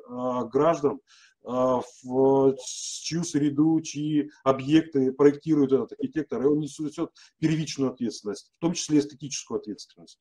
граждан, 0.49 0.99
в 1.47 2.55
чью 3.03 3.23
среду, 3.23 3.79
чьи 3.81 4.29
объекты 4.43 5.13
проектирует 5.13 5.71
этот 5.71 5.93
архитектор, 5.93 6.41
и 6.41 6.45
он 6.45 6.59
несет 6.59 7.09
первичную 7.39 7.91
ответственность, 7.91 8.51
в 8.57 8.59
том 8.59 8.73
числе 8.73 8.99
эстетическую 8.99 9.59
ответственность 9.59 10.19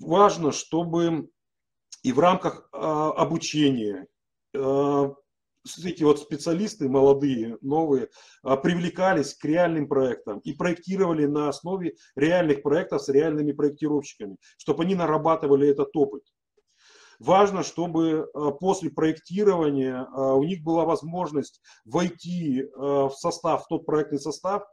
важно, 0.00 0.52
чтобы 0.52 1.28
и 2.02 2.12
в 2.12 2.18
рамках 2.18 2.68
а, 2.72 3.12
обучения 3.12 4.06
а, 4.56 5.14
эти 5.84 6.02
вот 6.02 6.18
специалисты 6.18 6.88
молодые, 6.88 7.58
новые, 7.60 8.08
а, 8.42 8.56
привлекались 8.56 9.34
к 9.34 9.44
реальным 9.44 9.86
проектам 9.86 10.40
и 10.40 10.52
проектировали 10.52 11.26
на 11.26 11.48
основе 11.48 11.94
реальных 12.16 12.62
проектов 12.62 13.02
с 13.02 13.08
реальными 13.08 13.52
проектировщиками, 13.52 14.36
чтобы 14.58 14.82
они 14.82 14.94
нарабатывали 14.94 15.68
этот 15.68 15.94
опыт. 15.94 16.24
Важно, 17.24 17.62
чтобы 17.62 18.28
после 18.58 18.90
проектирования 18.90 20.04
у 20.12 20.42
них 20.42 20.64
была 20.64 20.84
возможность 20.84 21.60
войти 21.84 22.64
в 22.74 23.12
состав, 23.16 23.64
в 23.64 23.68
тот 23.68 23.86
проектный 23.86 24.18
состав, 24.18 24.64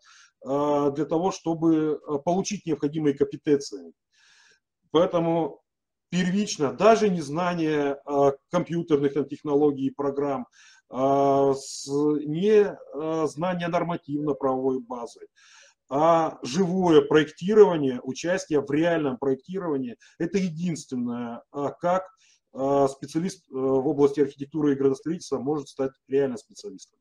для 0.44 1.06
того, 1.06 1.32
чтобы 1.32 2.00
получить 2.26 2.66
необходимые 2.66 3.16
компетенции. 3.16 3.94
Поэтому 4.90 5.62
первично, 6.10 6.74
даже 6.74 7.10
не 7.10 7.22
знание 7.22 8.00
а, 8.06 8.32
компьютерных 8.50 9.14
технологий 9.30 9.86
и 9.88 9.94
программ, 9.94 10.48
не 10.90 12.76
знание 13.28 13.68
нормативно-правовой 13.68 14.80
базы, 14.80 15.28
а 15.88 16.40
живое 16.42 17.02
проектирование, 17.02 18.00
участие 18.02 18.62
в 18.62 18.72
реальном 18.72 19.18
проектировании– 19.18 19.98
это 20.18 20.40
единственное, 20.40 21.44
как 21.80 22.10
специалист 22.88 23.46
э, 23.48 23.54
в 23.54 23.88
области 23.88 24.22
архитектуры 24.22 24.74
и 24.74 24.76
градостроительства 24.76 25.40
может 25.40 25.70
стать 25.70 25.92
реально 26.08 26.38
специалистом. 26.38 27.00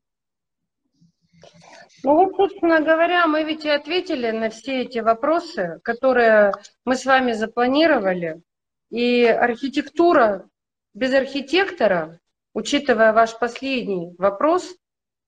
Ну 2.03 2.15
вот, 2.15 2.35
собственно 2.35 2.81
говоря, 2.81 3.27
мы 3.27 3.43
ведь 3.43 3.65
и 3.65 3.69
ответили 3.69 4.31
на 4.31 4.49
все 4.49 4.81
эти 4.81 4.99
вопросы, 4.99 5.79
которые 5.83 6.53
мы 6.85 6.95
с 6.95 7.05
вами 7.05 7.31
запланировали. 7.31 8.41
И 8.89 9.25
архитектура 9.25 10.49
без 10.93 11.13
архитектора, 11.13 12.19
учитывая 12.53 13.13
ваш 13.13 13.37
последний 13.37 14.15
вопрос, 14.17 14.75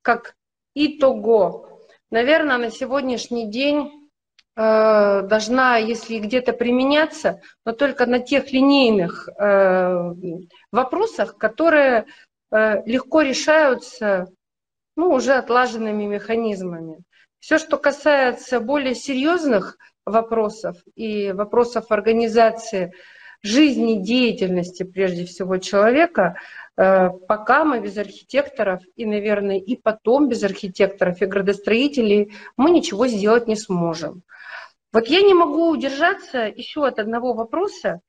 как 0.01 0.35
итого, 0.73 1.79
наверное, 2.09 2.57
на 2.57 2.71
сегодняшний 2.71 3.49
день 3.49 4.00
должна, 4.55 5.77
если 5.77 6.19
где-то 6.19 6.53
применяться, 6.53 7.41
но 7.65 7.71
только 7.71 8.05
на 8.05 8.19
тех 8.19 8.51
линейных 8.51 9.29
э, 9.29 10.13
вопросах, 10.71 11.37
которые 11.37 12.05
э, 12.51 12.83
легко 12.85 13.21
решаются 13.21 14.27
ну, 14.95 15.11
уже 15.11 15.33
отлаженными 15.33 16.05
механизмами. 16.05 16.99
Все, 17.39 17.57
что 17.57 17.77
касается 17.77 18.59
более 18.59 18.93
серьезных 18.93 19.77
вопросов 20.05 20.77
и 20.95 21.31
вопросов 21.31 21.85
организации 21.89 22.93
жизни, 23.43 24.03
деятельности, 24.03 24.83
прежде 24.83 25.25
всего, 25.25 25.57
человека, 25.57 26.35
э, 26.35 26.60
пока 26.75 27.63
мы 27.63 27.79
без 27.79 27.97
архитекторов 27.97 28.81
и, 28.95 29.05
наверное, 29.05 29.57
и 29.57 29.75
потом 29.75 30.29
без 30.29 30.43
архитекторов 30.43 31.21
и 31.21 31.25
градостроителей 31.25 32.33
мы 32.57 32.71
ничего 32.71 33.07
сделать 33.07 33.47
не 33.47 33.55
сможем. 33.55 34.23
Вот 34.93 35.07
я 35.07 35.21
не 35.21 35.33
могу 35.33 35.69
удержаться 35.69 36.39
еще 36.39 36.85
от 36.85 36.99
одного 36.99 37.33
вопроса, 37.33 38.01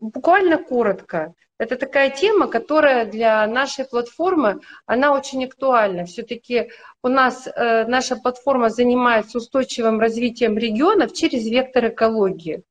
буквально 0.00 0.58
коротко. 0.58 1.34
Это 1.58 1.76
такая 1.76 2.10
тема, 2.10 2.48
которая 2.48 3.06
для 3.06 3.46
нашей 3.46 3.84
платформы, 3.84 4.60
она 4.86 5.14
очень 5.14 5.44
актуальна. 5.44 6.04
Все-таки 6.04 6.70
у 7.02 7.08
нас 7.08 7.46
э, 7.46 7.86
наша 7.86 8.16
платформа 8.16 8.70
занимается 8.70 9.38
устойчивым 9.38 10.00
развитием 10.00 10.58
регионов 10.58 11.12
через 11.12 11.46
вектор 11.46 11.86
экологии. 11.86 12.64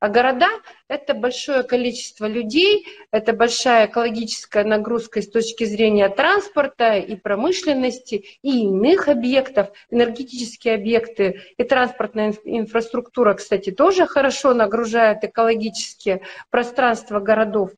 А 0.00 0.08
города– 0.08 0.48
это 0.88 1.12
большое 1.12 1.62
количество 1.62 2.24
людей, 2.24 2.86
это 3.10 3.34
большая 3.34 3.86
экологическая 3.86 4.64
нагрузка 4.64 5.20
с 5.20 5.28
точки 5.28 5.64
зрения 5.64 6.08
транспорта 6.08 6.96
и 6.96 7.16
промышленности, 7.16 8.24
и 8.40 8.62
иных 8.62 9.08
объектов. 9.08 9.68
Энергетические 9.90 10.76
объекты 10.76 11.42
и 11.58 11.64
транспортная 11.64 12.34
инфраструктура, 12.44 13.34
кстати, 13.34 13.72
тоже 13.72 14.06
хорошо 14.06 14.54
нагружают 14.54 15.22
экологические 15.22 16.22
пространства 16.48 17.20
городов. 17.20 17.70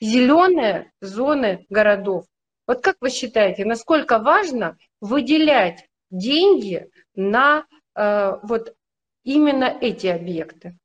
зеленые 0.00 0.92
зоны 1.00 1.66
городов. 1.70 2.26
Вот 2.68 2.82
как 2.82 2.98
вы 3.00 3.10
считаете, 3.10 3.64
насколько 3.64 4.20
важно 4.20 4.76
выделять 5.00 5.88
деньги 6.10 6.88
на 7.16 7.66
э, 7.96 8.36
вот 8.44 8.76
именно 9.24 9.76
эти 9.80 10.06
объекты? 10.06 10.78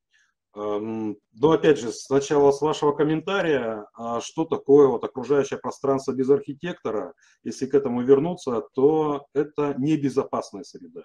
Эм, 0.56 1.18
ну, 1.34 1.52
опять 1.52 1.80
же, 1.80 1.92
сначала 1.92 2.52
с 2.52 2.62
вашего 2.62 2.92
комментария, 2.92 3.88
а 3.96 4.22
что 4.22 4.46
такое 4.46 4.88
вот 4.88 5.04
окружающее 5.04 5.60
пространство 5.60 6.12
без 6.12 6.30
архитектора? 6.30 7.14
Если 7.44 7.66
к 7.66 7.74
этому 7.74 8.04
вернуться, 8.04 8.62
то 8.74 9.26
это 9.34 9.74
небезопасная 9.80 10.64
среда. 10.64 11.04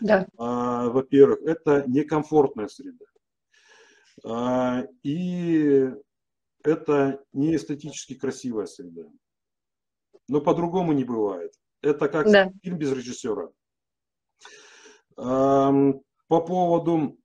Да. 0.00 0.26
А, 0.36 0.88
во-первых, 0.90 1.40
это 1.42 1.84
некомфортная 1.86 2.68
среда. 2.68 3.06
А, 4.24 4.84
и 5.02 5.90
это 6.62 7.24
не 7.32 7.56
эстетически 7.56 8.14
красивая 8.14 8.66
среда. 8.66 9.04
Но 10.28 10.42
по-другому 10.42 10.92
не 10.92 11.04
бывает. 11.04 11.54
Это 11.80 12.08
как 12.08 12.30
да. 12.30 12.52
фильм 12.62 12.76
без 12.76 12.92
режиссера. 12.92 13.48
По 15.16 16.02
поводу 16.28 17.18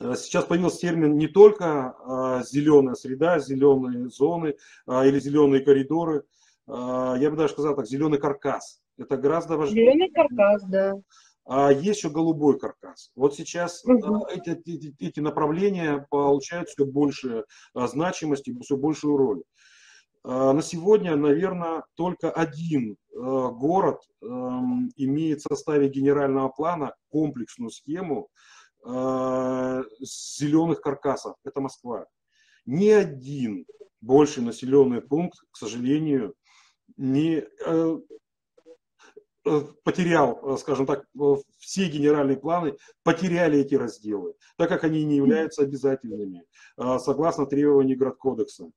сейчас 0.00 0.44
появился 0.44 0.80
термин 0.80 1.16
не 1.16 1.28
только 1.28 1.94
а, 2.04 2.42
зеленая 2.42 2.94
среда, 2.94 3.38
зеленые 3.38 4.08
зоны 4.08 4.56
а, 4.86 5.06
или 5.06 5.18
зеленые 5.18 5.64
коридоры, 5.64 6.24
а, 6.66 7.16
я 7.18 7.30
бы 7.30 7.36
даже 7.36 7.52
сказал 7.52 7.76
так, 7.76 7.86
зеленый 7.86 8.18
каркас. 8.18 8.80
Это 8.96 9.16
гораздо 9.16 9.56
важнее. 9.56 9.86
Зеленый 9.86 10.10
каркас, 10.10 10.64
да. 10.68 10.94
А 11.46 11.70
есть 11.70 11.98
еще 11.98 12.10
голубой 12.10 12.58
каркас. 12.58 13.10
Вот 13.14 13.34
сейчас 13.34 13.84
угу. 13.84 14.26
эти, 14.26 14.50
эти, 14.50 14.94
эти 14.98 15.20
направления 15.20 16.06
получают 16.08 16.70
все 16.70 16.86
больше 16.86 17.44
значимости, 17.74 18.56
все 18.62 18.76
большую 18.76 19.16
роль. 19.18 19.42
На 20.24 20.62
сегодня, 20.62 21.16
наверное, 21.16 21.84
только 21.96 22.30
один 22.30 22.96
город 23.12 24.00
эм, 24.22 24.90
имеет 24.96 25.40
в 25.40 25.48
составе 25.48 25.90
генерального 25.90 26.48
плана 26.48 26.94
комплексную 27.10 27.68
схему 27.68 28.30
Э, 28.86 29.82
зеленых 30.00 30.82
каркасов. 30.82 31.36
Это 31.42 31.60
Москва. 31.60 32.06
Ни 32.66 32.90
один 32.90 33.64
больше 34.02 34.42
населенный 34.42 35.00
пункт, 35.00 35.38
к 35.50 35.56
сожалению, 35.56 36.34
не 36.98 37.44
э, 37.66 37.98
э, 39.46 39.60
потерял, 39.84 40.58
скажем 40.58 40.84
так, 40.84 41.06
все 41.58 41.88
генеральные 41.88 42.36
планы, 42.36 42.76
потеряли 43.02 43.60
эти 43.60 43.74
разделы, 43.74 44.34
так 44.58 44.68
как 44.68 44.84
они 44.84 45.02
не 45.04 45.16
являются 45.16 45.62
обязательными, 45.62 46.44
согласно 46.98 47.46
требованиям 47.46 47.98
Градкодекса. 47.98 48.70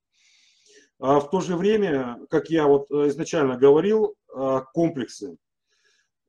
А 1.00 1.20
в 1.20 1.28
то 1.28 1.40
же 1.40 1.54
время, 1.54 2.18
как 2.30 2.48
я 2.48 2.66
вот 2.66 2.90
изначально 2.90 3.58
говорил, 3.58 4.16
комплексы, 4.72 5.36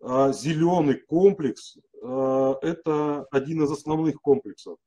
зеленый 0.01 0.95
комплекс 0.95 1.77
Э, 2.01 2.55
это 2.61 3.25
один 3.31 3.63
из 3.63 3.71
основных 3.71 4.21
комплексов. 4.21 4.77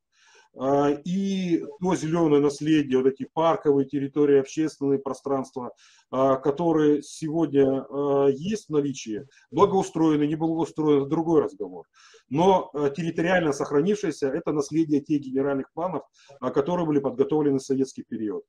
А, 0.54 0.90
и 0.90 1.64
то 1.80 1.94
зеленое 1.94 2.42
наследие, 2.42 2.98
вот 2.98 3.06
эти 3.06 3.26
парковые 3.32 3.86
территории, 3.86 4.38
общественные 4.38 4.98
пространства, 4.98 5.72
а, 6.10 6.36
которые 6.36 7.02
сегодня 7.02 7.86
а, 7.88 8.26
есть 8.28 8.66
в 8.66 8.70
наличии, 8.70 9.26
благоустроены, 9.50 10.26
не 10.26 10.34
благоустроены, 10.34 11.08
другой 11.08 11.42
разговор. 11.42 11.86
Но 12.28 12.70
территориально 12.96 13.52
сохранившееся– 13.52 14.28
это 14.34 14.52
наследие 14.52 15.00
тех 15.00 15.22
генеральных 15.22 15.72
планов, 15.72 16.02
которые 16.40 16.86
были 16.86 16.98
подготовлены 16.98 17.58
в 17.58 17.62
советский 17.62 18.04
период. 18.06 18.44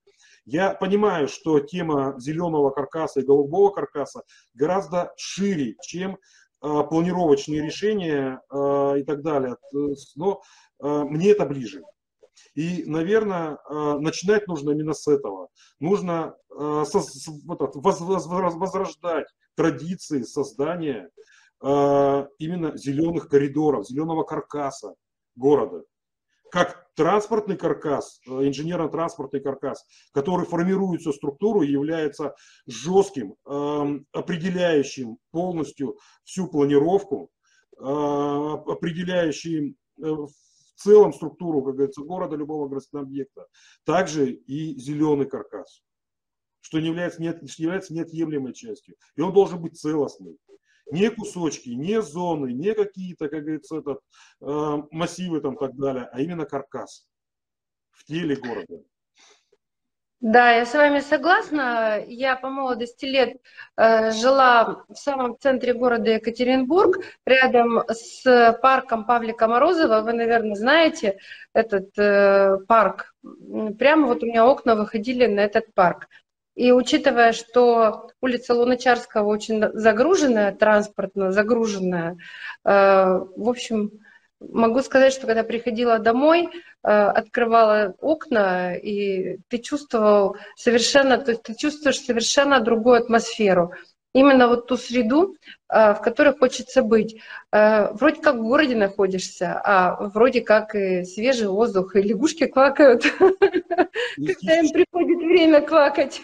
Я 0.45 0.74
понимаю, 0.74 1.28
что 1.28 1.59
тема 1.61 2.16
зеленого 2.18 2.70
каркаса 2.70 3.22
и 3.22 3.26
голубого 3.26 3.72
каркаса 3.72 4.24
гораздо 4.53 5.14
шире, 5.18 5.76
чем 5.82 6.14
а, 6.14 6.18
планировочные 6.64 7.61
решения 7.61 8.41
а, 8.49 8.95
и 8.95 9.03
так 9.03 9.22
далее. 9.22 9.57
Но 10.16 10.41
а, 10.80 11.03
мне 11.03 11.32
это 11.32 11.45
ближе. 11.45 11.84
И, 12.55 12.84
наверное, 12.86 13.59
начинать 13.70 14.47
нужно 14.47 14.72
именно 14.72 14.93
с 14.93 15.07
этого. 15.07 15.49
Нужно 15.80 16.36
возрождать 18.49 19.28
традиции 19.55 20.22
создания 20.22 21.09
именно 21.61 22.78
зеленых 22.78 23.28
коридоров, 23.30 23.88
зеленого 23.88 24.24
каркаса 24.24 24.95
города 25.36 25.84
как 26.53 26.82
транспортный 26.96 27.58
каркас, 27.58 28.20
э, 28.28 28.48
инженерно-транспортный 28.48 29.41
каркас, 29.41 29.86
который 30.12 30.46
формирует 30.46 31.02
всю 31.02 31.14
структуру 31.14 31.62
и 31.62 31.72
является 31.72 32.36
жестким, 32.68 33.36
эм, 33.46 34.06
определяющим 34.12 35.18
полностью 35.32 35.98
всю 36.24 36.48
планировку, 36.48 37.32
э, 37.78 37.84
определяющим 37.84 39.76
э, 40.02 40.06
в 40.06 40.30
целом 40.76 41.14
структуру, 41.14 41.64
как 41.64 41.76
говорится, 41.76 42.02
города, 42.02 42.36
любого 42.36 42.68
городского 42.68 43.04
объекта. 43.04 43.48
Также 43.86 44.32
и 44.32 44.78
зеленый 44.80 45.28
каркас, 45.28 45.82
что 46.62 46.80
не 46.80 46.88
является, 46.88 47.22
не, 47.22 47.34
является 47.58 47.94
неотъемлемой 47.94 48.54
частью. 48.54 48.96
И 49.16 49.22
он 49.22 49.34
должен 49.34 49.62
быть 49.62 49.80
целостный 49.80 50.38
не 50.94 51.10
кусочки, 51.10 51.70
не 51.70 52.02
зоны, 52.02 52.54
не 52.54 52.74
какие-то, 52.74 53.28
как 53.28 53.41
говорится, 53.41 53.78
этот, 53.78 54.00
э, 54.41 54.78
массивы 54.91 55.41
там 55.41 55.58
так 55.58 55.76
далее, 55.76 56.08
а 56.12 56.22
именно 56.22 56.46
каркас 56.46 57.08
в 57.91 58.06
теле 58.06 58.36
города. 58.36 58.84
Да, 60.22 60.52
я 60.52 60.66
с 60.66 60.74
вами 60.74 61.02
согласна. 61.02 62.02
Я 62.08 62.38
по 62.38 62.50
молодости 62.50 63.04
лет 63.04 63.41
э, 63.76 64.12
жила 64.12 64.86
в 64.88 64.96
самом 64.96 65.38
центре 65.38 65.74
города 65.74 66.12
Екатеринбург, 66.12 67.04
рядом 67.26 67.84
с 67.89 68.24
парком 68.62 69.06
Павлика 69.06 69.50
Морозова. 69.50 70.00
Вы, 70.00 70.14
наверное, 70.14 70.56
знаете 70.56 71.18
этот 71.54 71.89
э, 71.98 72.58
парк. 72.70 73.14
Прямо 73.78 74.08
вот 74.08 74.24
у 74.24 74.26
меня 74.26 74.46
окна 74.46 74.76
выходили 74.76 75.26
на 75.26 75.41
этот 75.41 75.74
парк. 75.74 76.08
И 76.56 76.72
учитывая, 76.72 77.34
что 77.34 78.12
улица 78.22 78.54
Луначарского 78.54 79.28
очень 79.28 79.64
загруженная, 79.74 80.51
транспортно 80.51 81.32
загруженная, 81.32 82.18
э, 82.64 82.70
в 82.70 83.49
общем, 83.49 83.91
могу 84.39 84.82
сказать, 84.82 85.14
что 85.14 85.26
когда 85.26 85.43
приходила 85.43 85.99
домой, 85.99 86.47
э, 86.47 86.88
открывала 86.89 87.95
окна, 87.99 88.76
и 88.76 89.38
ты 89.47 89.58
чувствовал 89.58 90.38
совершенно, 90.56 91.18
то 91.18 91.32
есть 91.32 91.43
ты 91.43 91.56
чувствуешь 91.56 91.99
совершенно 91.99 92.60
другую 92.60 92.97
атмосферу 92.97 93.74
именно 94.14 94.47
вот 94.47 94.68
ту 94.68 94.78
среду, 94.78 95.36
а, 95.68 95.93
в 95.93 96.01
которой 96.01 96.38
хочется 96.38 96.82
быть. 96.84 97.20
А, 97.51 97.91
вроде 97.93 98.22
как 98.22 98.36
в 98.36 98.43
городе 98.43 98.76
находишься, 98.76 99.59
а 99.64 100.07
вроде 100.07 100.41
как 100.41 100.76
и 100.76 101.03
свежий 101.03 101.47
воздух, 101.47 101.95
и 101.95 102.01
лягушки 102.01 102.45
квакают, 102.45 103.03
когда 103.20 104.59
им 104.59 104.70
приходит 104.72 105.18
время 105.18 105.61
квакать. 105.61 106.22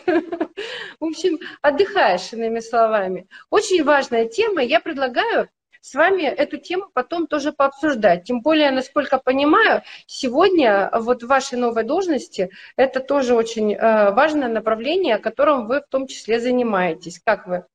В 0.99 1.05
общем, 1.05 1.39
отдыхаешь, 1.61 2.33
иными 2.33 2.59
словами. 2.59 3.27
Очень 3.49 3.83
важная 3.83 4.27
тема. 4.27 4.61
Я 4.61 4.79
предлагаю 4.79 5.49
с 5.81 5.95
вами 5.95 6.23
эту 6.23 6.57
тему 6.57 6.89
потом 6.93 7.27
тоже 7.27 7.53
пообсуждать. 7.53 8.25
Тем 8.25 8.41
более, 8.41 8.71
насколько 8.71 9.17
понимаю, 9.17 9.83
сегодня 10.07 10.89
вот 10.93 11.23
в 11.23 11.27
вашей 11.27 11.57
новой 11.57 11.83
должности 11.83 12.49
это 12.75 12.99
тоже 12.99 13.33
очень 13.33 13.73
э, 13.73 14.11
важное 14.11 14.49
направление, 14.49 15.17
которым 15.17 15.67
вы 15.67 15.79
в 15.79 15.87
том 15.87 16.07
числе 16.07 16.39
занимаетесь. 16.39 17.21
Как 17.23 17.47
вы? 17.47 17.65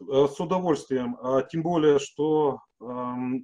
Э, 0.00 0.26
с 0.28 0.40
удовольствием. 0.40 1.16
А, 1.22 1.42
тем 1.42 1.62
более, 1.62 1.98
что 1.98 2.60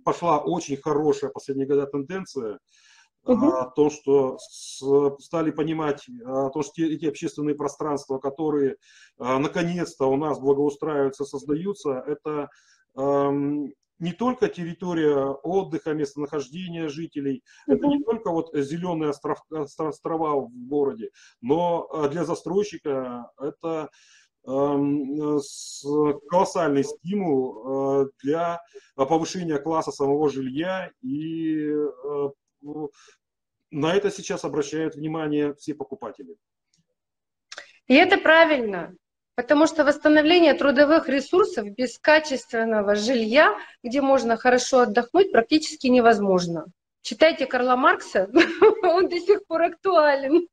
пошла 0.04 0.38
очень 0.40 0.76
хорошая 0.76 1.30
последние 1.30 1.66
года 1.66 1.86
тенденция 1.86 2.58
угу. 3.24 3.46
о 3.46 3.70
том, 3.70 3.90
что 3.90 4.36
стали 5.18 5.50
понимать 5.50 6.04
о 6.26 6.50
том, 6.50 6.62
что 6.62 6.82
эти 6.82 7.06
общественные 7.06 7.54
пространства, 7.54 8.18
которые 8.18 8.76
а, 9.18 9.38
наконец-то 9.38 10.06
у 10.06 10.16
нас 10.16 10.38
благоустраиваются, 10.38 11.24
создаются, 11.24 12.04
это 12.06 12.50
не 12.96 14.12
только 14.12 14.48
территория 14.48 15.24
отдыха, 15.24 15.94
местонахождения 15.94 16.88
жителей, 16.88 17.42
угу. 17.66 17.76
это 17.76 17.86
не 17.86 18.02
только 18.02 18.30
вот 18.30 18.50
зеленые 18.52 19.10
остров, 19.10 19.40
острова 19.50 20.34
в 20.36 20.50
городе, 20.50 21.10
но 21.40 21.88
а, 21.90 22.08
для 22.08 22.24
застройщика 22.24 23.30
это 23.38 23.88
Эм, 23.88 23.88
колоссальный 26.28 26.84
стимул 26.84 28.04
э, 28.04 28.06
для 28.22 28.60
повышения 28.96 29.58
класса 29.58 29.92
самого 29.92 30.28
жилья, 30.30 30.90
и 31.02 31.58
э, 31.62 32.28
на 33.70 33.94
это 33.94 34.10
сейчас 34.10 34.44
обращают 34.44 34.94
внимание 34.94 35.54
все 35.54 35.74
покупатели. 35.74 36.36
И 37.86 37.94
это 37.94 38.18
правильно, 38.18 38.94
потому 39.34 39.66
что 39.66 39.84
восстановление 39.84 40.54
трудовых 40.54 41.08
ресурсов 41.08 41.66
без 41.76 41.98
качественного 41.98 42.94
жилья, 42.94 43.58
где 43.82 44.00
можно 44.00 44.36
хорошо 44.36 44.80
отдохнуть, 44.80 45.32
практически 45.32 45.88
невозможно. 45.88 46.66
Читайте 47.02 47.46
Карла 47.46 47.76
Маркса, 47.76 48.30
он 48.82 49.08
до 49.08 49.18
сих 49.18 49.46
пор 49.46 49.62
актуален. 49.62 50.46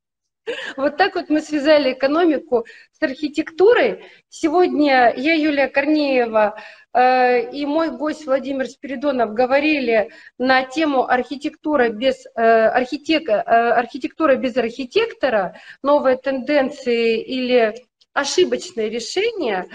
Вот 0.78 0.98
так 0.98 1.16
вот 1.16 1.30
мы 1.30 1.42
связали 1.42 1.94
экономику 1.94 2.66
с 2.92 3.02
архитектурой. 3.02 4.06
Сегодня 4.30 5.14
я, 5.16 5.34
Юлия 5.34 5.68
Корнеева, 5.68 6.58
э, 6.94 7.52
и 7.52 7.66
мой 7.66 7.90
гость 7.92 8.26
Владимир 8.26 8.68
Спиридонов 8.68 9.34
говорили 9.34 10.10
на 10.38 10.64
тему 10.64 11.08
архитектура 11.08 11.90
без, 11.90 12.26
э, 12.26 12.42
архитек, 12.42 13.30
э, 13.30 13.34
архитектура 13.34 14.36
без 14.36 14.56
архитектора, 14.58 15.60
новые 15.84 16.18
тенденции 16.18 17.22
или 17.22 17.76
ошибочные 18.14 18.90
решения. 18.90 19.68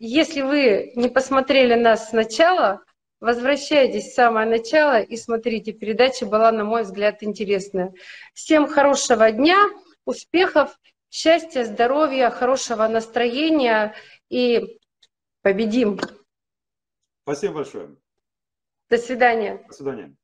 Если 0.00 0.42
вы 0.42 0.92
не 0.94 1.08
посмотрели 1.08 1.74
нас 1.74 2.10
сначала, 2.10 2.82
Возвращайтесь 3.20 4.10
в 4.10 4.14
самое 4.14 4.48
начало 4.48 5.00
и 5.00 5.16
смотрите. 5.16 5.72
Передача 5.72 6.24
была, 6.24 6.52
на 6.52 6.64
мой 6.64 6.82
взгляд, 6.82 7.22
интересная. 7.22 7.92
Всем 8.32 8.68
хорошего 8.68 9.30
дня, 9.32 9.68
успехов, 10.04 10.78
счастья, 11.10 11.64
здоровья, 11.64 12.30
хорошего 12.30 12.86
настроения 12.86 13.94
и 14.28 14.78
победим. 15.42 15.98
Спасибо 17.24 17.54
большое. 17.54 17.96
До 18.88 18.98
свидания. 18.98 19.64
До 19.66 19.74
свидания. 19.74 20.16